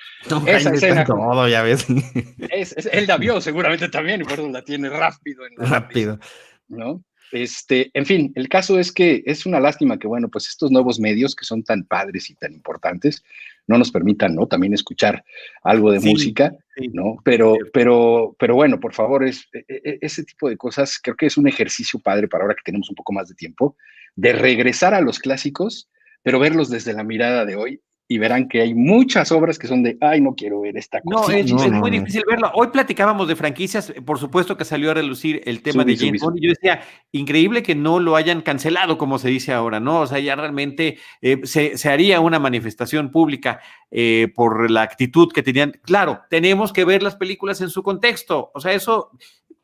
[0.47, 1.05] Esa escena.
[1.05, 1.86] Todo, ya ves.
[1.89, 5.43] él la vio seguramente también y por eso la tiene rápido.
[5.57, 6.19] rápido.
[6.67, 7.03] ¿No?
[7.32, 10.99] Este, en fin, el caso es que es una lástima que, bueno, pues estos nuevos
[10.99, 13.24] medios que son tan padres y tan importantes
[13.68, 14.47] no nos permitan, ¿no?
[14.47, 15.24] También escuchar
[15.64, 16.55] algo de música,
[16.91, 17.18] ¿no?
[17.24, 21.28] Pero, pero, pero bueno, por favor, es, e, e, ese tipo de cosas creo que
[21.28, 23.76] es un ejercicio padre para ahora que tenemos un poco más de tiempo,
[24.16, 25.89] de regresar a los clásicos,
[26.22, 29.81] pero verlos desde la mirada de hoy y verán que hay muchas obras que son
[29.81, 31.31] de, ay, no quiero ver esta cosa.
[31.31, 32.51] No, es, muy difícil verlo.
[32.53, 36.37] Hoy platicábamos de franquicias, por supuesto que salió a relucir el tema de James Bond,
[36.37, 36.81] y yo decía,
[37.11, 40.01] increíble que no lo hayan cancelado, como se dice ahora, ¿no?
[40.01, 45.41] O sea, ya realmente eh, se, haría una manifestación pública eh, por la actitud que
[45.41, 45.71] tenían.
[45.83, 49.11] Claro, tenemos que ver las películas en su contexto, o sea, eso,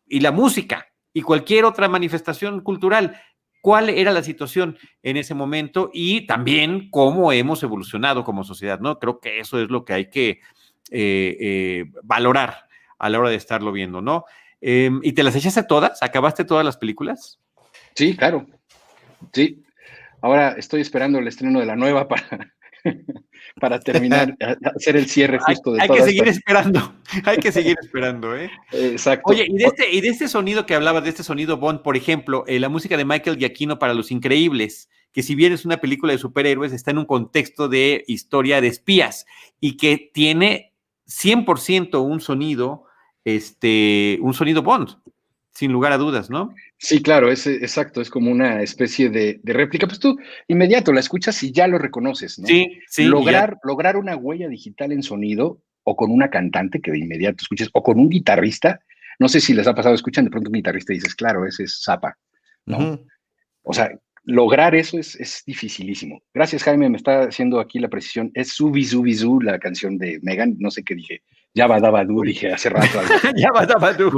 [0.08, 3.20] y la música, y cualquier otra manifestación cultural
[3.62, 9.00] cuál era la situación en ese momento y también cómo hemos evolucionado como sociedad, ¿no?
[9.00, 10.40] Creo que eso es lo que hay que
[10.92, 12.66] eh, eh, valorar
[12.98, 14.26] a la hora de estarlo viendo, ¿no?
[14.62, 16.02] Em, ¿Y te las echaste todas?
[16.04, 17.40] ¿Acabaste todas las películas?
[17.96, 18.46] Sí, claro.
[19.34, 19.64] Sí.
[20.22, 22.54] Ahora estoy esperando el estreno de la nueva para,
[23.60, 24.36] para terminar,
[24.76, 26.94] hacer el cierre justo de Hay que seguir esperando,
[27.26, 28.50] hay que seguir esperando, ¿eh?
[28.72, 29.32] Exacto.
[29.32, 31.98] Oye, y de, este, y de este sonido que hablabas, de este sonido Bond, por
[31.98, 35.78] ejemplo, eh, la música de Michael Giacchino para Los Increíbles, que si bien es una
[35.78, 39.26] película de superhéroes, está en un contexto de historia de espías
[39.60, 40.74] y que tiene
[41.08, 42.86] 100% un sonido,
[43.26, 44.98] este, un sonido Bond
[45.54, 46.54] sin lugar a dudas, ¿no?
[46.78, 49.88] Sí, claro, es exacto, es como una especie de, réplica.
[49.88, 52.48] Pues tú inmediato la escuchas y ya lo reconoces, ¿no?
[52.48, 53.06] Sí, sí.
[53.06, 57.70] Lograr, lograr una huella digital en sonido o con una cantante que de inmediato escuches
[57.74, 58.80] o con un guitarrista.
[59.20, 61.64] No sé si les ha pasado, escuchan de pronto un guitarrista y dices, claro, ese
[61.64, 62.18] es Zapa,
[62.66, 63.02] ¿no?
[63.64, 63.92] O sea,
[64.24, 66.22] lograr eso es, es, dificilísimo.
[66.34, 68.32] Gracias, Jaime, me está haciendo aquí la precisión.
[68.34, 71.24] Es Subi Subi Zu, la canción de Megan, no sé qué dije.
[71.56, 73.00] Ya va Dabadu, dije hace rato.
[73.36, 74.12] ya va Dabadu.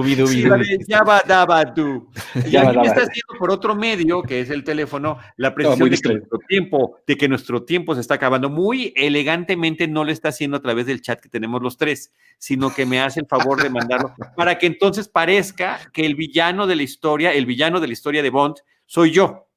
[0.87, 2.09] Ya va Dabadu.
[2.35, 5.97] Y aquí me está haciendo por otro medio, que es el teléfono, la precisión de,
[5.97, 8.49] que nuestro tiempo, de que nuestro tiempo se está acabando.
[8.49, 12.73] Muy elegantemente no lo está haciendo a través del chat que tenemos los tres, sino
[12.73, 16.75] que me hace el favor de mandarlo para que entonces parezca que el villano de
[16.75, 19.47] la historia, el villano de la historia de Bond, soy yo.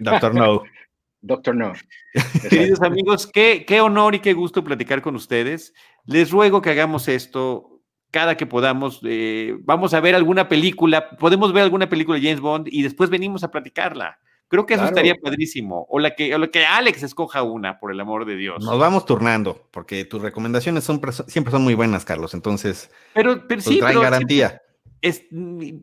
[0.00, 0.62] Doctor No.
[1.28, 1.72] Doctor No.
[2.50, 5.72] Queridos amigos, qué, qué honor y qué gusto platicar con ustedes.
[6.04, 9.00] Les ruego que hagamos esto cada que podamos.
[9.04, 13.10] eh, vamos a ver alguna película, podemos ver alguna película de James Bond y después
[13.10, 14.18] venimos a platicarla.
[14.50, 14.96] Creo que eso Claro.
[14.96, 15.86] estaría padrísimo.
[15.90, 18.64] O la que, o la que Alex escoja una, por el amor de Dios.
[18.64, 22.32] Nos vamos turnando, porque tus recomendaciones son, pres- siempre son muy buenas, Carlos.
[22.32, 24.62] Entonces, pero, pero pues, sí, traen pero garantía.
[25.02, 25.24] es,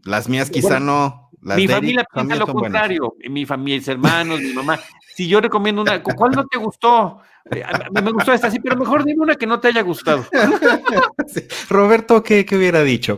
[0.03, 1.24] Las mías quizá no.
[1.45, 2.61] Las mi familia Eric piensa lo buenas.
[2.63, 3.15] contrario.
[3.29, 4.79] Mi familia, mis hermanos, mi mamá.
[5.15, 7.19] Si yo recomiendo una, ¿cu- ¿cuál no te gustó?
[7.51, 10.25] Eh, me gustó esta, sí, pero mejor dime una que no te haya gustado.
[11.27, 11.41] Sí.
[11.69, 13.17] Roberto, ¿qué, qué hubiera dicho?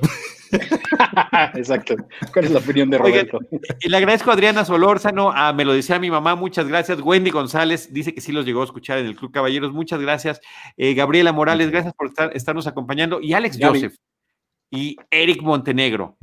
[1.55, 1.95] Exacto.
[2.34, 3.39] ¿Cuál es la opinión de Roberto?
[3.82, 6.99] Le agradezco a Adriana Solórzano, a, me lo decía mi mamá, muchas gracias.
[7.01, 10.39] Wendy González dice que sí los llegó a escuchar en el Club Caballeros, muchas gracias.
[10.78, 13.19] Eh, Gabriela Morales, gracias por estar, estarnos acompañando.
[13.21, 13.82] Y Alex Gaby.
[13.82, 13.97] Joseph
[14.71, 16.17] y Eric Montenegro.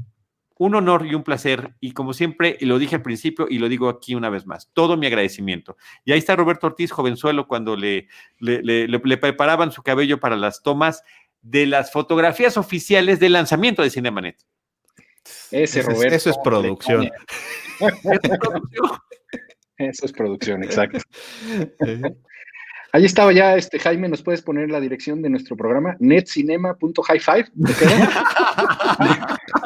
[0.57, 1.75] Un honor y un placer.
[1.81, 4.71] Y como siempre, y lo dije al principio y lo digo aquí una vez más,
[4.73, 5.77] todo mi agradecimiento.
[6.05, 10.21] Y ahí está Roberto Ortiz, jovenzuelo, cuando le, le, le- le- le preparaban su cabello
[10.21, 11.03] para las tomas
[11.43, 14.37] de las fotografías oficiales del lanzamiento de Cinemanet.
[15.51, 16.15] Ese Eso es- Roberto.
[16.17, 17.11] eso es producción.
[19.77, 20.99] Eso es producción, exacto.
[22.95, 25.97] Ahí estaba ya, este Jaime, ¿nos puedes poner la dirección de nuestro programa?
[25.99, 27.49] netcinema.highfive.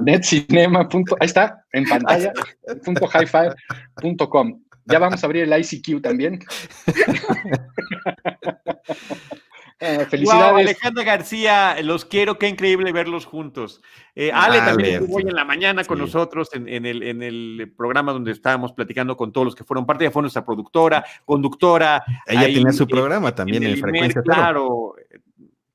[0.01, 0.89] netcinema.
[1.20, 2.33] Ahí está, en pantalla,
[2.87, 3.55] punto highfive
[4.01, 4.59] punto com.
[4.87, 6.39] Ya vamos a abrir el ICQ también.
[9.81, 10.66] Eh, Wow, felicidades.
[10.66, 13.81] Alejandra García, los quiero, qué increíble verlos juntos.
[14.14, 16.03] Eh, Ale también estuvo en la mañana con Sí.
[16.03, 19.87] nosotros en, en el, en el programa donde estábamos platicando con todos los que fueron
[19.87, 22.03] parte, ella fue nuestra productora, conductora.
[22.26, 24.37] Ella ahí, tenía su eh, programa también en, el Frecuencia Imer.
[24.37, 24.95] Claro.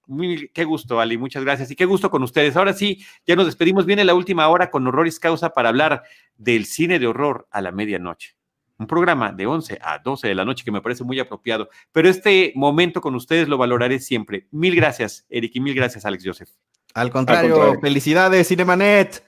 [0.06, 1.72] Muy, qué gusto, Ali, muchas gracias.
[1.72, 2.58] Y qué gusto con ustedes.
[2.58, 3.86] Ahora sí, ya nos despedimos.
[3.86, 6.04] Viene la última hora con Horroris Causa para hablar
[6.36, 8.36] del cine de horror a la medianoche.
[8.84, 11.70] Un programa de 11 a 12 de la noche que me parece muy apropiado.
[11.94, 14.48] Pero este momento con ustedes lo valoraré siempre.
[14.52, 16.50] Mil gracias, Eric, y mil gracias, Alex Joseph.
[16.94, 17.80] Al contrario, contrario.
[17.80, 19.24] felicidades, Cinemanet.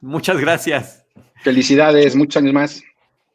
[0.00, 1.04] Muchas gracias.
[1.42, 2.82] Felicidades, muchos años más.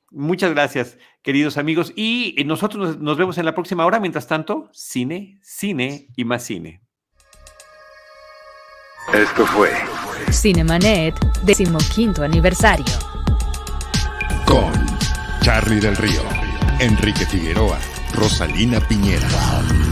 [0.10, 1.94] Muchas gracias, queridos amigos.
[1.96, 4.00] Y nosotros nos, nos vemos en la próxima hora.
[4.00, 6.82] Mientras tanto, cine, cine y más cine.
[9.14, 9.70] Esto fue
[10.32, 12.86] Cinemanet, decimoquinto aniversario.
[14.48, 14.81] con
[15.54, 16.22] Charlie del Río,
[16.80, 17.78] Enrique Figueroa,
[18.14, 19.28] Rosalina Piñera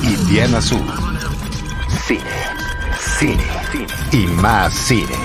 [0.03, 0.85] y Diana Azul.
[2.07, 2.21] Cine,
[3.19, 5.17] cine, cine y más cine.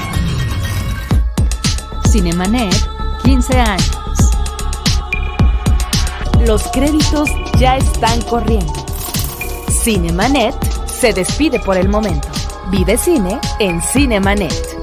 [2.10, 2.74] Cinemanet,
[3.22, 3.90] 15 años.
[6.44, 7.30] Los créditos
[7.60, 8.72] ya están corriendo.
[9.84, 10.56] Cinemanet
[10.88, 12.26] se despide por el momento.
[12.72, 14.73] Vive cine en Cinemanet.